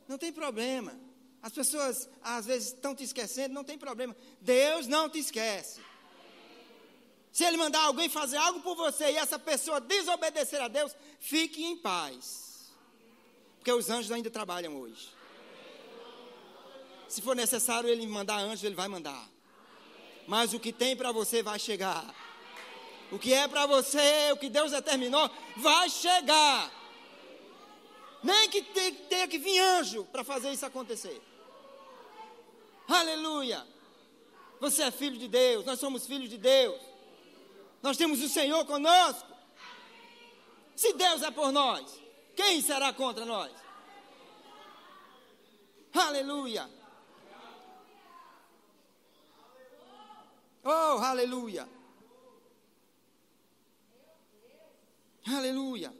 Não 0.07 0.17
tem 0.17 0.33
problema. 0.33 1.08
As 1.41 1.53
pessoas 1.53 2.09
às 2.21 2.45
vezes 2.45 2.73
estão 2.73 2.93
te 2.93 3.03
esquecendo, 3.03 3.53
não 3.53 3.63
tem 3.63 3.77
problema. 3.77 4.15
Deus 4.41 4.87
não 4.87 5.09
te 5.09 5.19
esquece. 5.19 5.79
Se 7.31 7.43
Ele 7.43 7.57
mandar 7.57 7.81
alguém 7.83 8.09
fazer 8.09 8.37
algo 8.37 8.61
por 8.61 8.75
você 8.75 9.11
e 9.11 9.17
essa 9.17 9.39
pessoa 9.39 9.79
desobedecer 9.79 10.61
a 10.61 10.67
Deus, 10.67 10.95
fique 11.19 11.63
em 11.63 11.77
paz. 11.77 12.71
Porque 13.57 13.71
os 13.71 13.89
anjos 13.89 14.11
ainda 14.11 14.29
trabalham 14.29 14.75
hoje. 14.75 15.09
Se 17.07 17.21
for 17.21 17.35
necessário 17.35 17.89
Ele 17.89 18.05
mandar 18.07 18.39
anjos, 18.39 18.63
Ele 18.63 18.75
vai 18.75 18.87
mandar. 18.87 19.27
Mas 20.27 20.53
o 20.53 20.59
que 20.59 20.73
tem 20.73 20.95
para 20.95 21.11
você 21.11 21.41
vai 21.41 21.57
chegar. 21.57 22.13
O 23.11 23.17
que 23.17 23.33
é 23.33 23.47
para 23.47 23.65
você, 23.65 24.31
o 24.31 24.37
que 24.37 24.49
Deus 24.49 24.71
determinou, 24.71 25.29
vai 25.57 25.89
chegar. 25.89 26.78
Nem 28.23 28.49
que 28.49 28.61
tenha 28.61 29.27
que 29.27 29.37
vir 29.37 29.59
anjo 29.59 30.05
para 30.05 30.23
fazer 30.23 30.51
isso 30.51 30.65
acontecer. 30.65 31.21
Aleluia. 32.87 33.65
Você 34.59 34.83
é 34.83 34.91
filho 34.91 35.17
de 35.17 35.27
Deus, 35.27 35.65
nós 35.65 35.79
somos 35.79 36.05
filhos 36.05 36.29
de 36.29 36.37
Deus. 36.37 36.81
Nós 37.81 37.95
temos 37.95 38.21
o 38.21 38.27
Senhor 38.27 38.65
conosco. 38.65 39.29
Se 40.75 40.93
Deus 40.93 41.21
é 41.21 41.31
por 41.31 41.51
nós, 41.51 41.99
quem 42.35 42.61
será 42.61 42.91
contra 42.91 43.25
nós? 43.25 43.51
Aleluia. 45.93 46.69
Oh, 50.63 51.01
aleluia. 51.01 51.67
Aleluia. 55.25 55.93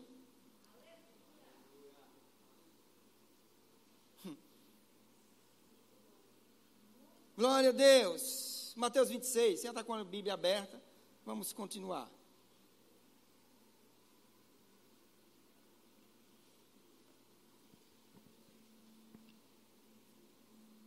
Glória 7.40 7.70
a 7.70 7.72
Deus. 7.72 8.74
Mateus 8.76 9.08
26. 9.08 9.62
Você 9.62 9.70
está 9.70 9.82
com 9.82 9.94
a 9.94 10.04
Bíblia 10.04 10.34
aberta? 10.34 10.78
Vamos 11.26 11.54
continuar. 11.54 12.12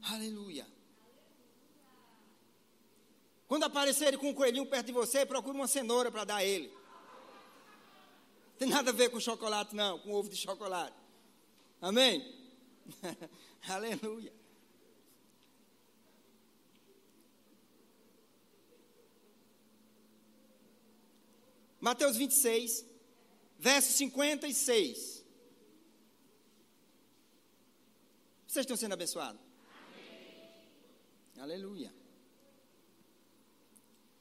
Aleluia. 0.02 0.66
Quando 3.48 3.64
aparecerem 3.64 4.18
com 4.18 4.28
um 4.28 4.34
coelhinho 4.34 4.66
perto 4.66 4.88
de 4.88 4.92
você, 4.92 5.24
procure 5.24 5.56
uma 5.56 5.66
cenoura 5.66 6.12
para 6.12 6.24
dar 6.24 6.36
a 6.36 6.44
ele. 6.44 6.70
Tem 8.58 8.68
nada 8.68 8.90
a 8.90 8.92
ver 8.92 9.08
com 9.08 9.18
chocolate, 9.18 9.74
não, 9.74 9.98
com 10.00 10.12
ovo 10.12 10.28
de 10.28 10.36
chocolate. 10.36 10.98
Amém? 11.80 12.22
Aleluia. 13.66 14.41
Mateus 21.82 22.16
26, 22.16 22.86
verso 23.58 23.92
56. 23.94 25.24
Vocês 28.46 28.62
estão 28.62 28.76
sendo 28.76 28.92
abençoados? 28.92 29.40
Amém. 29.90 31.42
Aleluia. 31.42 31.92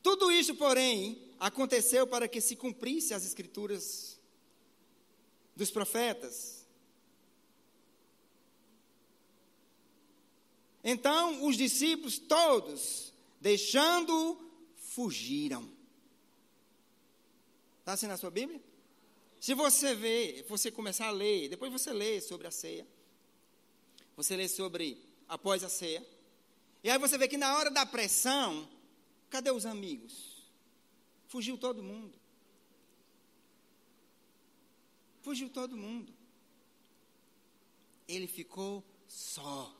Tudo 0.02 0.32
isso, 0.32 0.56
porém, 0.56 1.36
aconteceu 1.40 2.08
para 2.08 2.28
que 2.28 2.42
se 2.42 2.56
cumprisse 2.56 3.14
as 3.14 3.24
escrituras 3.24 4.20
dos 5.56 5.70
profetas. 5.70 6.66
Então 10.84 11.46
os 11.46 11.56
discípulos 11.56 12.18
todos, 12.18 13.14
deixando-o, 13.40 14.44
fugiram. 14.78 15.80
Está 17.92 17.96
assim 17.96 18.08
na 18.08 18.16
sua 18.16 18.32
Bíblia? 18.32 18.62
Se 19.38 19.54
você 19.54 19.94
ver, 19.94 20.46
você 20.48 20.72
começar 20.72 21.08
a 21.08 21.12
ler, 21.12 21.50
depois 21.50 21.70
você 21.70 21.92
lê 21.92 22.22
sobre 22.22 22.48
a 22.48 22.52
ceia, 22.52 22.88
você 24.16 24.34
lê 24.38 24.48
sobre 24.48 24.98
após 25.28 25.62
a 25.62 25.68
ceia, 25.68 26.08
e 26.82 26.90
aí 26.90 26.98
você 26.98 27.18
vê 27.18 27.28
que 27.28 27.36
na 27.36 27.58
hora 27.58 27.70
da 27.70 27.86
pressão, 27.86 28.70
Cadê 29.32 29.50
os 29.50 29.66
amigos? 29.66 30.44
Fugiu 31.26 31.58
todo 31.58 31.82
mundo. 31.82 32.20
Fugiu 35.22 35.50
todo 35.50 35.78
mundo. 35.78 36.14
Ele 38.10 38.28
ficou 38.28 38.84
só. 39.08 39.74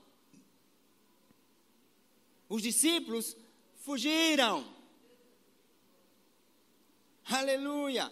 Os 2.48 2.62
discípulos 2.62 3.36
fugiram. 3.76 4.81
Aleluia. 7.26 8.12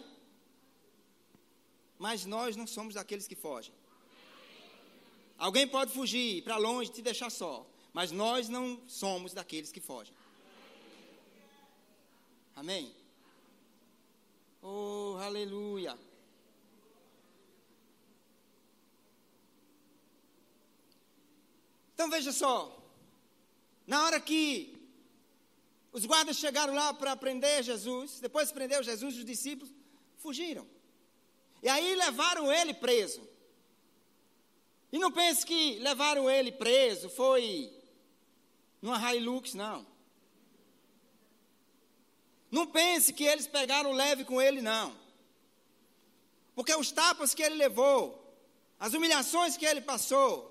Mas 1.98 2.24
nós 2.24 2.56
não 2.56 2.66
somos 2.66 2.94
daqueles 2.94 3.28
que 3.28 3.36
fogem. 3.36 3.74
Alguém 5.36 5.66
pode 5.66 5.92
fugir 5.92 6.42
para 6.42 6.56
longe 6.56 6.90
te 6.90 7.02
deixar 7.02 7.30
só, 7.30 7.66
mas 7.92 8.10
nós 8.12 8.48
não 8.48 8.80
somos 8.86 9.32
daqueles 9.32 9.72
que 9.72 9.80
fogem. 9.80 10.14
Amém? 12.54 12.94
Oh, 14.62 15.16
aleluia. 15.20 15.98
Então 21.94 22.10
veja 22.10 22.32
só. 22.32 22.76
Na 23.86 24.04
hora 24.04 24.20
que 24.20 24.79
os 25.92 26.04
guardas 26.06 26.36
chegaram 26.36 26.74
lá 26.74 26.94
para 26.94 27.16
prender 27.16 27.62
Jesus, 27.62 28.20
depois 28.20 28.48
de 28.48 28.54
prender 28.54 28.82
Jesus, 28.82 29.16
os 29.16 29.24
discípulos 29.24 29.72
fugiram. 30.18 30.66
E 31.62 31.68
aí 31.68 31.94
levaram 31.94 32.52
ele 32.52 32.72
preso. 32.72 33.28
E 34.92 34.98
não 34.98 35.10
pense 35.10 35.44
que 35.44 35.78
levaram 35.78 36.30
ele 36.30 36.52
preso 36.52 37.08
foi 37.10 37.72
numa 38.80 39.14
Hilux, 39.14 39.54
não. 39.54 39.86
Não 42.50 42.66
pense 42.66 43.12
que 43.12 43.24
eles 43.24 43.46
pegaram 43.46 43.92
leve 43.92 44.24
com 44.24 44.40
ele, 44.40 44.60
não. 44.60 44.96
Porque 46.54 46.74
os 46.74 46.90
tapas 46.90 47.32
que 47.32 47.42
ele 47.42 47.54
levou, 47.54 48.36
as 48.78 48.92
humilhações 48.92 49.56
que 49.56 49.64
ele 49.64 49.80
passou, 49.80 50.48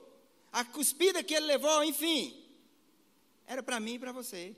a 0.51 0.63
cuspida 0.63 1.23
que 1.23 1.33
ele 1.33 1.45
levou, 1.45 1.83
enfim, 1.83 2.45
era 3.45 3.61
para 3.61 3.79
mim 3.79 3.95
e 3.95 3.99
para 3.99 4.11
você. 4.11 4.55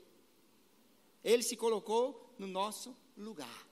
Ele 1.24 1.42
se 1.42 1.56
colocou 1.56 2.34
no 2.38 2.46
nosso 2.46 2.96
lugar. 3.16 3.66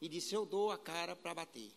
E 0.00 0.08
disse: 0.08 0.34
Eu 0.34 0.44
dou 0.44 0.70
a 0.70 0.78
cara 0.78 1.16
para 1.16 1.34
bater. 1.34 1.70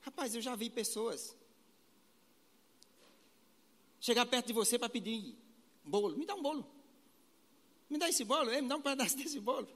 Rapaz, 0.00 0.34
eu 0.34 0.42
já 0.42 0.54
vi 0.54 0.68
pessoas 0.68 1.34
chegar 4.00 4.26
perto 4.26 4.48
de 4.48 4.52
você 4.52 4.78
para 4.78 4.88
pedir 4.88 5.34
bolo. 5.82 6.16
Me 6.16 6.26
dá 6.26 6.34
um 6.34 6.42
bolo. 6.42 6.66
Me 7.88 7.96
dá 7.96 8.08
esse 8.08 8.24
bolo, 8.24 8.50
me 8.50 8.68
dá 8.68 8.76
um 8.76 8.82
pedaço 8.82 9.16
desse 9.18 9.40
bolo. 9.40 9.68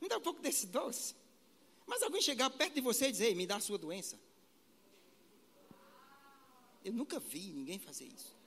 Me 0.00 0.08
dá 0.08 0.16
um 0.16 0.22
pouco 0.22 0.40
desse 0.40 0.68
doce. 0.68 1.14
Mas 1.86 2.02
alguém 2.02 2.22
chegar 2.22 2.48
perto 2.50 2.74
de 2.74 2.80
você 2.80 3.08
e 3.08 3.12
dizer, 3.12 3.34
me 3.34 3.46
dá 3.46 3.56
a 3.56 3.60
sua 3.60 3.76
doença. 3.76 4.18
Eu 6.84 6.92
nunca 6.92 7.18
vi 7.18 7.50
ninguém 7.52 7.78
fazer 7.78 8.04
isso. 8.04 8.37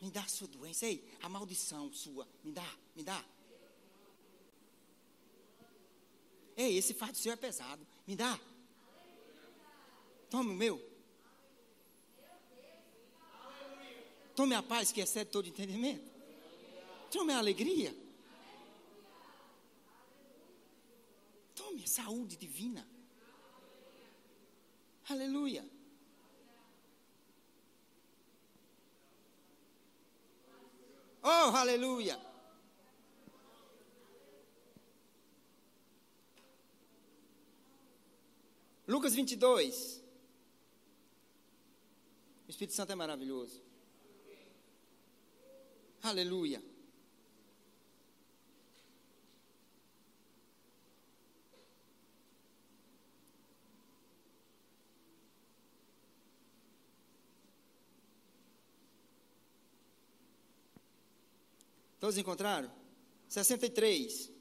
Me 0.00 0.10
dá 0.10 0.22
a 0.22 0.28
sua 0.28 0.48
doença. 0.48 0.86
Ei, 0.86 1.04
a 1.22 1.28
maldição 1.28 1.92
sua. 1.92 2.26
Me 2.42 2.52
dá, 2.52 2.76
me 2.96 3.02
dá. 3.02 3.22
Ei, 6.56 6.76
esse 6.76 6.94
fardo 6.94 7.18
seu 7.18 7.32
é 7.32 7.36
pesado. 7.36 7.86
Me 8.06 8.16
dá. 8.16 8.38
Toma 10.30 10.52
o 10.52 10.54
meu. 10.54 10.90
Tome 14.34 14.54
a 14.54 14.62
paz 14.62 14.90
que 14.90 15.00
excede 15.00 15.30
todo 15.30 15.48
entendimento. 15.48 16.10
Tome 17.10 17.32
a 17.32 17.38
alegria. 17.38 17.94
Tome 21.54 21.82
a 21.82 21.86
saúde 21.86 22.36
divina. 22.36 22.86
Aleluia. 25.08 25.79
Oh, 31.22 31.54
aleluia. 31.54 32.18
Lucas 38.88 39.14
22. 39.14 40.02
O 42.46 42.50
Espírito 42.50 42.74
Santo 42.74 42.92
é 42.92 42.94
maravilhoso. 42.96 43.62
Aleluia. 46.02 46.69
Todos 62.00 62.16
encontraram? 62.16 62.72
63. 63.28 64.32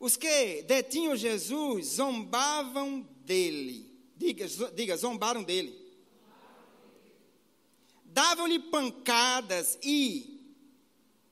Os 0.00 0.16
que 0.16 0.62
detinham 0.62 1.14
Jesus 1.14 1.86
zombavam 1.86 3.02
dele. 3.26 3.86
Diga, 4.16 4.46
diga 4.74 4.96
zombaram 4.96 5.42
dele. 5.42 5.76
Davam-lhe 8.04 8.58
pancadas 8.58 9.78
e 9.82 10.40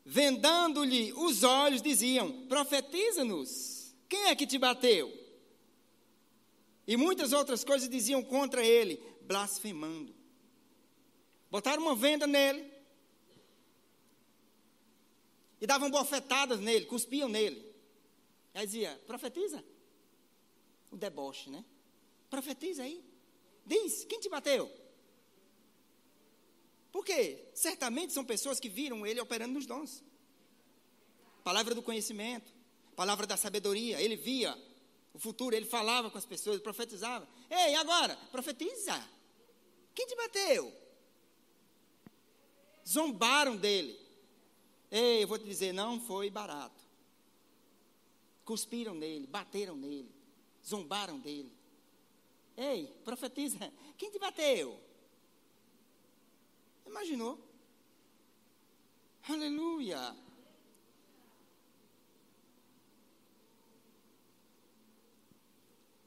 vendando-lhe 0.04 1.12
os 1.14 1.42
olhos, 1.42 1.80
diziam: 1.80 2.46
Profetiza-nos, 2.48 3.94
quem 4.08 4.26
é 4.26 4.36
que 4.36 4.46
te 4.46 4.58
bateu? 4.58 5.25
E 6.86 6.96
muitas 6.96 7.32
outras 7.32 7.64
coisas 7.64 7.88
diziam 7.88 8.22
contra 8.22 8.64
ele, 8.64 9.02
blasfemando. 9.22 10.14
Botaram 11.50 11.82
uma 11.82 11.96
venda 11.96 12.26
nele. 12.26 12.72
E 15.60 15.66
davam 15.66 15.90
bofetadas 15.90 16.60
nele, 16.60 16.86
cuspiam 16.86 17.28
nele. 17.28 17.74
Aí 18.54 18.66
dizia: 18.66 19.00
Profetiza. 19.06 19.64
O 20.90 20.96
deboche, 20.96 21.50
né? 21.50 21.64
Profetiza 22.30 22.82
aí. 22.82 23.04
Diz: 23.64 24.04
Quem 24.04 24.20
te 24.20 24.28
bateu? 24.28 24.70
Porque 26.92 27.48
certamente 27.52 28.12
são 28.12 28.24
pessoas 28.24 28.60
que 28.60 28.68
viram 28.68 29.06
ele 29.06 29.20
operando 29.20 29.54
nos 29.54 29.66
dons. 29.66 30.04
Palavra 31.42 31.74
do 31.74 31.82
conhecimento, 31.82 32.52
palavra 32.94 33.26
da 33.26 33.36
sabedoria. 33.36 34.00
Ele 34.00 34.16
via 34.16 34.56
o 35.16 35.18
futuro, 35.18 35.56
ele 35.56 35.64
falava 35.64 36.10
com 36.10 36.18
as 36.18 36.26
pessoas, 36.26 36.60
profetizava. 36.60 37.26
Ei, 37.48 37.74
agora, 37.76 38.14
profetiza. 38.30 38.92
Quem 39.94 40.06
te 40.06 40.14
bateu? 40.14 40.70
Zombaram 42.86 43.56
dele. 43.56 43.98
Ei, 44.90 45.22
eu 45.22 45.26
vou 45.26 45.38
te 45.38 45.46
dizer, 45.46 45.72
não 45.72 45.98
foi 45.98 46.28
barato. 46.28 46.84
Cuspiram 48.44 48.94
nele, 48.94 49.26
bateram 49.26 49.74
nele, 49.74 50.14
zombaram 50.62 51.18
dele. 51.18 51.50
Ei, 52.54 52.86
profetiza. 53.02 53.72
Quem 53.96 54.10
te 54.10 54.18
bateu? 54.18 54.78
Imaginou? 56.84 57.40
Aleluia. 59.26 60.14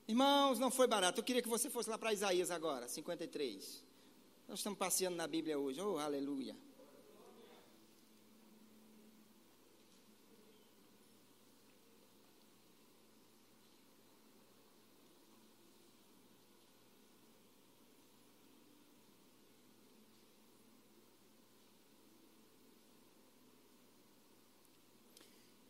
Irmãos, 0.10 0.58
não 0.58 0.72
foi 0.72 0.88
barato. 0.88 1.20
Eu 1.20 1.24
queria 1.24 1.40
que 1.40 1.48
você 1.48 1.70
fosse 1.70 1.88
lá 1.88 1.96
para 1.96 2.12
Isaías 2.12 2.50
agora, 2.50 2.88
53. 2.88 3.84
Nós 4.48 4.58
estamos 4.58 4.80
passeando 4.80 5.16
na 5.16 5.28
Bíblia 5.28 5.60
hoje. 5.60 5.80
Oh, 5.80 6.00
aleluia. 6.00 6.56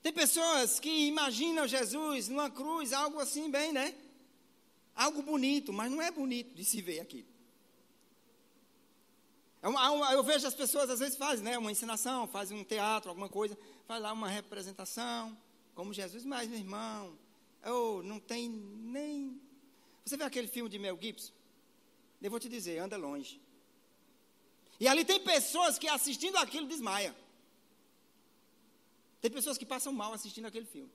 Tem 0.01 0.13
pessoas 0.13 0.79
que 0.79 1.07
imaginam 1.09 1.67
Jesus 1.67 2.29
numa 2.29 2.49
cruz, 2.49 2.93
algo 2.93 3.19
assim 3.19 3.51
bem, 3.51 3.73
né? 3.73 3.93
Algo 4.99 5.21
bonito, 5.21 5.71
mas 5.71 5.89
não 5.89 6.01
é 6.01 6.11
bonito 6.11 6.53
de 6.53 6.65
se 6.65 6.81
ver 6.81 6.99
aqui. 6.99 7.25
É 9.61 9.67
eu 10.13 10.23
vejo 10.23 10.45
as 10.45 10.53
pessoas 10.53 10.89
às 10.89 10.99
vezes 10.99 11.15
fazem, 11.15 11.45
né? 11.45 11.57
Uma 11.57 11.71
ensinação, 11.71 12.27
fazem 12.27 12.59
um 12.59 12.65
teatro, 12.65 13.07
alguma 13.07 13.29
coisa, 13.29 13.57
faz 13.87 14.01
lá 14.01 14.11
uma 14.11 14.27
representação, 14.27 15.37
como 15.73 15.93
Jesus, 15.93 16.25
mas 16.25 16.49
meu 16.49 16.59
irmão, 16.59 17.17
oh, 17.65 18.03
não 18.03 18.19
tem 18.19 18.49
nem. 18.49 19.41
Você 20.03 20.17
vê 20.17 20.25
aquele 20.25 20.49
filme 20.49 20.69
de 20.69 20.77
Mel 20.77 20.99
Gibson? 21.01 21.31
Eu 22.21 22.29
vou 22.29 22.39
te 22.39 22.49
dizer, 22.49 22.79
anda 22.79 22.97
longe. 22.97 23.39
E 24.81 24.85
ali 24.85 25.05
tem 25.05 25.21
pessoas 25.21 25.79
que 25.79 25.87
assistindo 25.87 26.35
aquilo 26.35 26.67
desmaia. 26.67 27.15
Tem 29.21 29.31
pessoas 29.31 29.57
que 29.57 29.65
passam 29.65 29.93
mal 29.93 30.11
assistindo 30.11 30.47
aquele 30.47 30.65
filme. 30.65 30.91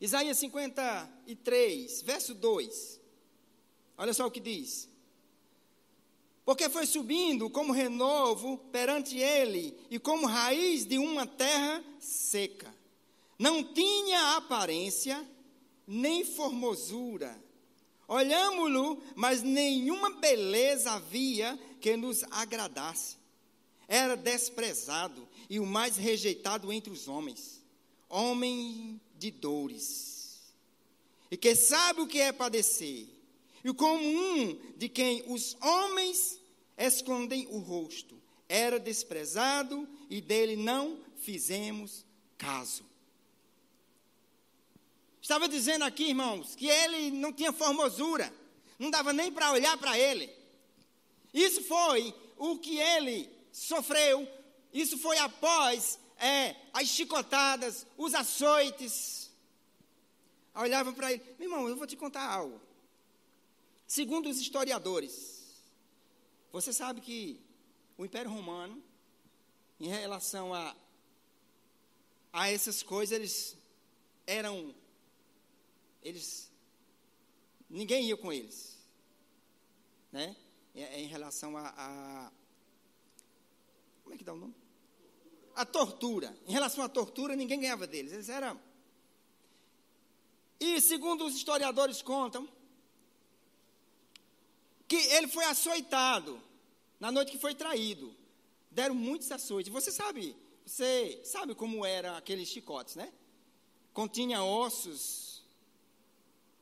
Isaías 0.00 0.38
53, 0.38 2.02
verso 2.02 2.34
2. 2.34 3.00
Olha 3.96 4.14
só 4.14 4.26
o 4.26 4.30
que 4.30 4.40
diz. 4.40 4.88
Porque 6.44 6.68
foi 6.68 6.86
subindo 6.86 7.50
como 7.50 7.72
renovo 7.72 8.58
perante 8.72 9.18
ele 9.18 9.76
e 9.90 9.98
como 9.98 10.26
raiz 10.26 10.86
de 10.86 10.98
uma 10.98 11.26
terra 11.26 11.84
seca. 11.98 12.74
Não 13.38 13.62
tinha 13.62 14.36
aparência 14.36 15.28
nem 15.86 16.24
formosura. 16.24 17.36
Olhámo-lo, 18.06 19.02
mas 19.14 19.42
nenhuma 19.42 20.10
beleza 20.10 20.92
havia 20.92 21.58
que 21.80 21.96
nos 21.96 22.24
agradasse 22.30 23.18
era 23.88 24.14
desprezado 24.14 25.26
e 25.48 25.58
o 25.58 25.64
mais 25.64 25.96
rejeitado 25.96 26.70
entre 26.70 26.92
os 26.92 27.08
homens, 27.08 27.64
homem 28.06 29.00
de 29.18 29.30
dores, 29.30 30.52
e 31.30 31.36
que 31.36 31.54
sabe 31.54 32.00
o 32.00 32.06
que 32.06 32.20
é 32.20 32.32
padecer, 32.32 33.06
e 33.64 33.74
como 33.74 34.02
um 34.02 34.74
de 34.76 34.88
quem 34.88 35.24
os 35.26 35.56
homens 35.60 36.40
escondem 36.76 37.46
o 37.50 37.58
rosto, 37.58 38.16
era 38.48 38.78
desprezado 38.78 39.86
e 40.08 40.20
dele 40.20 40.56
não 40.56 41.00
fizemos 41.16 42.06
caso. 42.38 42.84
Estava 45.20 45.48
dizendo 45.48 45.84
aqui, 45.84 46.04
irmãos, 46.04 46.54
que 46.54 46.68
ele 46.68 47.10
não 47.10 47.32
tinha 47.32 47.52
formosura, 47.52 48.32
não 48.78 48.90
dava 48.90 49.12
nem 49.12 49.30
para 49.30 49.52
olhar 49.52 49.76
para 49.76 49.98
ele. 49.98 50.30
Isso 51.34 51.62
foi 51.64 52.14
o 52.38 52.56
que 52.58 52.78
ele 52.78 53.28
sofreu, 53.52 54.26
isso 54.72 54.96
foi 54.96 55.18
após 55.18 55.98
é, 56.18 56.56
as 56.72 56.88
chicotadas, 56.88 57.86
os 57.96 58.14
açoites. 58.14 59.30
Olhavam 60.54 60.92
para 60.92 61.12
ele, 61.12 61.22
meu 61.38 61.48
irmão, 61.48 61.68
eu 61.68 61.76
vou 61.76 61.86
te 61.86 61.96
contar 61.96 62.28
algo. 62.28 62.60
Segundo 63.86 64.28
os 64.28 64.40
historiadores, 64.40 65.62
você 66.52 66.72
sabe 66.72 67.00
que 67.00 67.40
o 67.96 68.04
Império 68.04 68.30
Romano, 68.30 68.82
em 69.78 69.88
relação 69.88 70.52
a, 70.52 70.76
a 72.32 72.50
essas 72.50 72.82
coisas, 72.82 73.16
eles 73.16 73.56
eram. 74.26 74.74
Eles. 76.02 76.50
Ninguém 77.70 78.06
ia 78.06 78.16
com 78.16 78.32
eles. 78.32 78.78
Né? 80.10 80.36
Em 80.74 81.06
relação 81.06 81.56
a, 81.56 81.74
a 81.76 82.32
como 84.08 84.14
é 84.14 84.18
que 84.18 84.24
dá 84.24 84.32
o 84.32 84.36
nome? 84.36 84.54
A 85.58 85.64
tortura. 85.64 86.32
Em 86.46 86.52
relação 86.52 86.84
à 86.84 86.88
tortura, 86.88 87.34
ninguém 87.34 87.58
ganhava 87.58 87.84
deles. 87.84 88.12
Eles 88.12 88.28
eram. 88.28 88.60
E 90.60 90.80
segundo 90.80 91.26
os 91.26 91.34
historiadores 91.34 92.00
contam, 92.00 92.48
que 94.86 94.94
ele 94.94 95.26
foi 95.26 95.44
açoitado 95.44 96.40
na 97.00 97.10
noite 97.10 97.32
que 97.32 97.38
foi 97.38 97.56
traído. 97.56 98.14
Deram 98.70 98.94
muitos 98.94 99.32
açoites. 99.32 99.72
Você 99.72 99.90
sabe, 99.90 100.36
você 100.64 101.20
sabe 101.24 101.56
como 101.56 101.84
eram 101.84 102.14
aqueles 102.14 102.48
chicotes, 102.48 102.94
né? 102.94 103.12
Continha 103.92 104.44
ossos. 104.44 105.42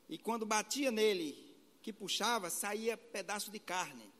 E 0.09 0.17
quando 0.17 0.43
batia 0.43 0.89
nele, 0.89 1.55
que 1.83 1.93
puxava, 1.93 2.49
saía 2.49 2.97
pedaço 2.97 3.51
de 3.51 3.59
carne. 3.59 4.11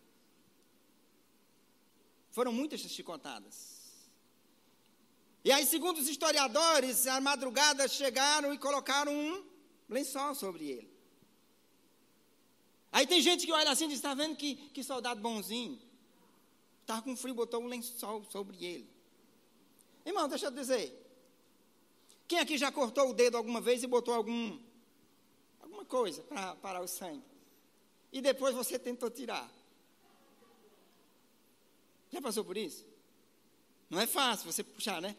Foram 2.29 2.53
muitas 2.53 2.81
chicotadas. 2.81 3.76
E 5.47 5.51
aí, 5.53 5.65
segundo 5.65 5.97
os 5.97 6.09
historiadores, 6.09 7.07
à 7.07 7.21
madrugada 7.21 7.87
chegaram 7.87 8.53
e 8.53 8.57
colocaram 8.57 9.13
um 9.13 9.45
lençol 9.87 10.35
sobre 10.35 10.69
ele. 10.69 10.91
Aí 12.91 13.07
tem 13.07 13.21
gente 13.21 13.45
que 13.45 13.53
olha 13.53 13.71
assim 13.71 13.85
e 13.85 13.87
diz: 13.87 13.99
está 13.99 14.13
vendo 14.13 14.35
que, 14.35 14.55
que 14.55 14.83
soldado 14.83 15.21
bonzinho? 15.21 15.79
Estava 16.81 17.01
com 17.01 17.15
frio, 17.15 17.33
botou 17.33 17.63
um 17.63 17.67
lençol 17.67 18.25
sobre 18.25 18.57
ele. 18.61 18.89
Irmão, 20.05 20.27
deixa 20.27 20.47
eu 20.47 20.51
dizer. 20.51 21.01
Quem 22.27 22.39
aqui 22.39 22.57
já 22.57 22.69
cortou 22.69 23.11
o 23.11 23.13
dedo 23.13 23.37
alguma 23.37 23.61
vez 23.61 23.81
e 23.81 23.87
botou 23.87 24.13
algum, 24.13 24.59
alguma 25.61 25.85
coisa 25.85 26.23
para 26.23 26.57
parar 26.57 26.81
o 26.81 26.89
sangue? 26.89 27.23
E 28.11 28.19
depois 28.19 28.53
você 28.53 28.77
tentou 28.77 29.09
tirar. 29.09 29.49
Já 32.11 32.21
passou 32.21 32.43
por 32.43 32.57
isso? 32.57 32.85
Não 33.89 33.97
é 33.97 34.05
fácil 34.05 34.51
você 34.51 34.61
puxar, 34.61 35.01
né? 35.01 35.15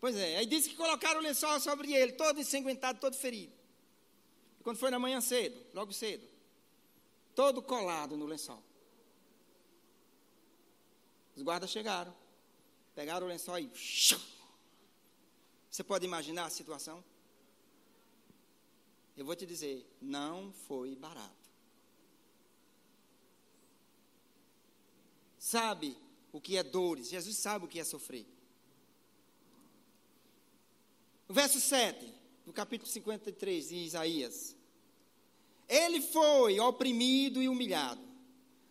Pois 0.00 0.16
é, 0.16 0.38
aí 0.38 0.46
disse 0.46 0.70
que 0.70 0.76
colocaram 0.76 1.20
o 1.20 1.22
lençol 1.22 1.60
sobre 1.60 1.92
ele, 1.92 2.12
todo 2.12 2.40
ensanguentado, 2.40 2.98
todo 2.98 3.14
ferido. 3.14 3.52
E 4.58 4.62
quando 4.62 4.78
foi 4.78 4.90
na 4.90 4.98
manhã 4.98 5.20
cedo, 5.20 5.62
logo 5.74 5.92
cedo, 5.92 6.26
todo 7.34 7.62
colado 7.62 8.16
no 8.16 8.24
lençol. 8.24 8.62
Os 11.36 11.42
guardas 11.42 11.70
chegaram, 11.70 12.14
pegaram 12.94 13.26
o 13.26 13.28
lençol 13.28 13.58
e. 13.58 13.70
Você 15.70 15.84
pode 15.84 16.04
imaginar 16.04 16.46
a 16.46 16.50
situação? 16.50 17.04
Eu 19.16 19.24
vou 19.24 19.36
te 19.36 19.44
dizer, 19.44 19.86
não 20.00 20.50
foi 20.66 20.96
barato. 20.96 21.36
Sabe, 25.38 25.96
o 26.32 26.40
que 26.40 26.56
é 26.56 26.62
dores, 26.62 27.08
Jesus 27.08 27.36
sabe 27.36 27.66
o 27.66 27.68
que 27.68 27.78
é 27.78 27.84
sofrer. 27.84 28.26
O 31.30 31.32
verso 31.32 31.60
7, 31.60 32.12
do 32.44 32.52
capítulo 32.52 32.90
53 32.90 33.68
de 33.68 33.76
Isaías. 33.76 34.56
Ele 35.68 36.00
foi 36.00 36.58
oprimido 36.58 37.40
e 37.40 37.48
humilhado, 37.48 38.00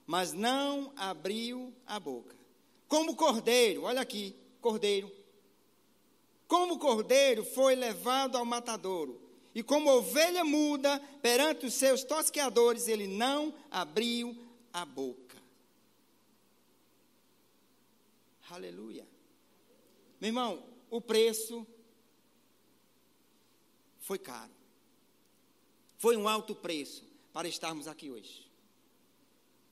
mas 0.05 0.33
não 0.33 0.91
abriu 0.97 1.73
a 1.87 1.97
boca. 2.01 2.35
Como 2.85 3.15
cordeiro, 3.15 3.83
olha 3.83 4.01
aqui, 4.01 4.35
cordeiro. 4.59 5.09
Como 6.49 6.77
cordeiro 6.77 7.45
foi 7.45 7.75
levado 7.75 8.37
ao 8.37 8.43
matadouro, 8.43 9.21
e 9.55 9.63
como 9.63 9.89
ovelha 9.89 10.43
muda 10.43 10.99
perante 11.21 11.65
os 11.65 11.73
seus 11.75 12.03
tosqueadores, 12.03 12.89
ele 12.89 13.07
não 13.07 13.53
abriu 13.71 14.37
a 14.73 14.83
boca. 14.83 15.37
Aleluia. 18.51 19.07
Meu 20.19 20.27
irmão, 20.27 20.61
o 20.89 20.99
preço 20.99 21.65
foi 24.09 24.17
caro. 24.17 24.51
Foi 25.99 26.17
um 26.17 26.27
alto 26.27 26.55
preço 26.55 27.03
para 27.31 27.47
estarmos 27.47 27.87
aqui 27.87 28.09
hoje. 28.09 28.49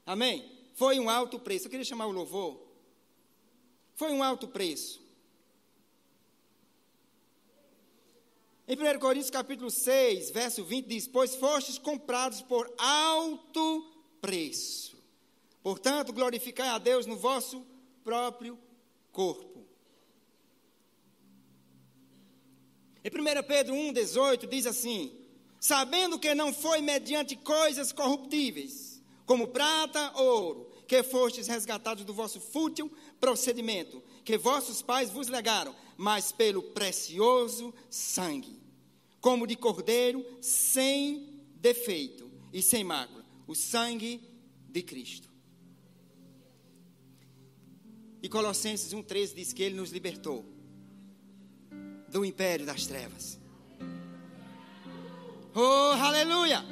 Amém? 0.05 0.47
Foi 0.75 0.99
um 0.99 1.09
alto 1.09 1.39
preço. 1.39 1.65
Eu 1.65 1.71
queria 1.71 1.83
chamar 1.83 2.05
o 2.05 2.11
louvor. 2.11 2.61
Foi 3.95 4.11
um 4.11 4.21
alto 4.21 4.47
preço. 4.47 5.01
Em 8.67 8.75
1 8.75 8.99
Coríntios 8.99 9.31
capítulo 9.31 9.71
6, 9.71 10.29
verso 10.29 10.63
20 10.63 10.85
diz: 10.85 11.07
Pois 11.07 11.33
fostes 11.33 11.79
comprados 11.79 12.39
por 12.39 12.71
alto 12.77 13.91
preço. 14.21 15.01
Portanto, 15.63 16.13
glorificai 16.13 16.67
a 16.67 16.77
Deus 16.77 17.07
no 17.07 17.17
vosso 17.17 17.65
próprio 18.03 18.55
corpo. 19.11 19.66
Em 23.07 23.09
1 23.09 23.43
Pedro 23.43 23.73
1,18 23.73 24.49
diz 24.49 24.65
assim: 24.65 25.13
Sabendo 25.61 26.19
que 26.19 26.35
não 26.35 26.53
foi 26.53 26.81
mediante 26.81 27.37
coisas 27.37 27.93
corruptíveis, 27.93 29.01
como 29.25 29.47
prata 29.47 30.11
ou 30.15 30.43
ouro, 30.43 30.71
que 30.85 31.01
fostes 31.03 31.47
resgatados 31.47 32.03
do 32.03 32.13
vosso 32.13 32.41
fútil 32.41 32.91
procedimento, 33.17 34.03
que 34.25 34.37
vossos 34.37 34.81
pais 34.81 35.09
vos 35.09 35.29
legaram, 35.29 35.73
mas 35.95 36.33
pelo 36.33 36.61
precioso 36.61 37.73
sangue, 37.89 38.61
como 39.21 39.47
de 39.47 39.55
cordeiro, 39.55 40.25
sem 40.41 41.41
defeito 41.55 42.29
e 42.51 42.61
sem 42.61 42.83
mácula, 42.83 43.25
o 43.47 43.55
sangue 43.55 44.21
de 44.69 44.83
Cristo. 44.83 45.29
E 48.21 48.27
Colossenses 48.27 48.93
1,13 48.93 49.33
diz 49.33 49.53
que 49.53 49.63
ele 49.63 49.75
nos 49.75 49.91
libertou 49.91 50.56
do 52.09 52.23
império 52.25 52.65
das 52.65 52.85
trevas. 52.85 53.39
Oh, 55.53 55.93
aleluia! 56.01 56.63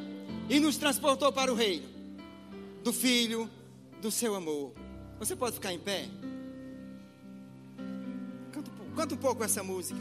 E 0.49 0.59
nos 0.59 0.77
transportou 0.77 1.31
para 1.31 1.51
o 1.51 1.55
reino 1.55 1.88
do 2.83 2.93
Filho 2.93 3.49
do 4.01 4.11
seu 4.11 4.36
amor. 4.36 4.73
Você 5.17 5.36
pode 5.36 5.55
ficar 5.55 5.73
em 5.73 5.79
pé? 5.79 6.07
Canta, 8.51 8.71
canta 8.95 9.15
um 9.15 9.17
pouco 9.17 9.43
essa 9.43 9.63
música. 9.63 9.99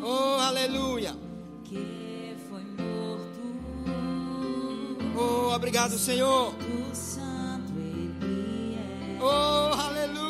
Oh, 0.00 0.40
aleluia! 0.40 1.16
Que 1.64 2.36
foi 2.48 2.62
morto. 2.62 3.40
Oh, 5.18 5.54
obrigado, 5.54 5.98
Senhor. 5.98 6.54
Oh, 9.20 9.74
aleluia! 9.74 10.27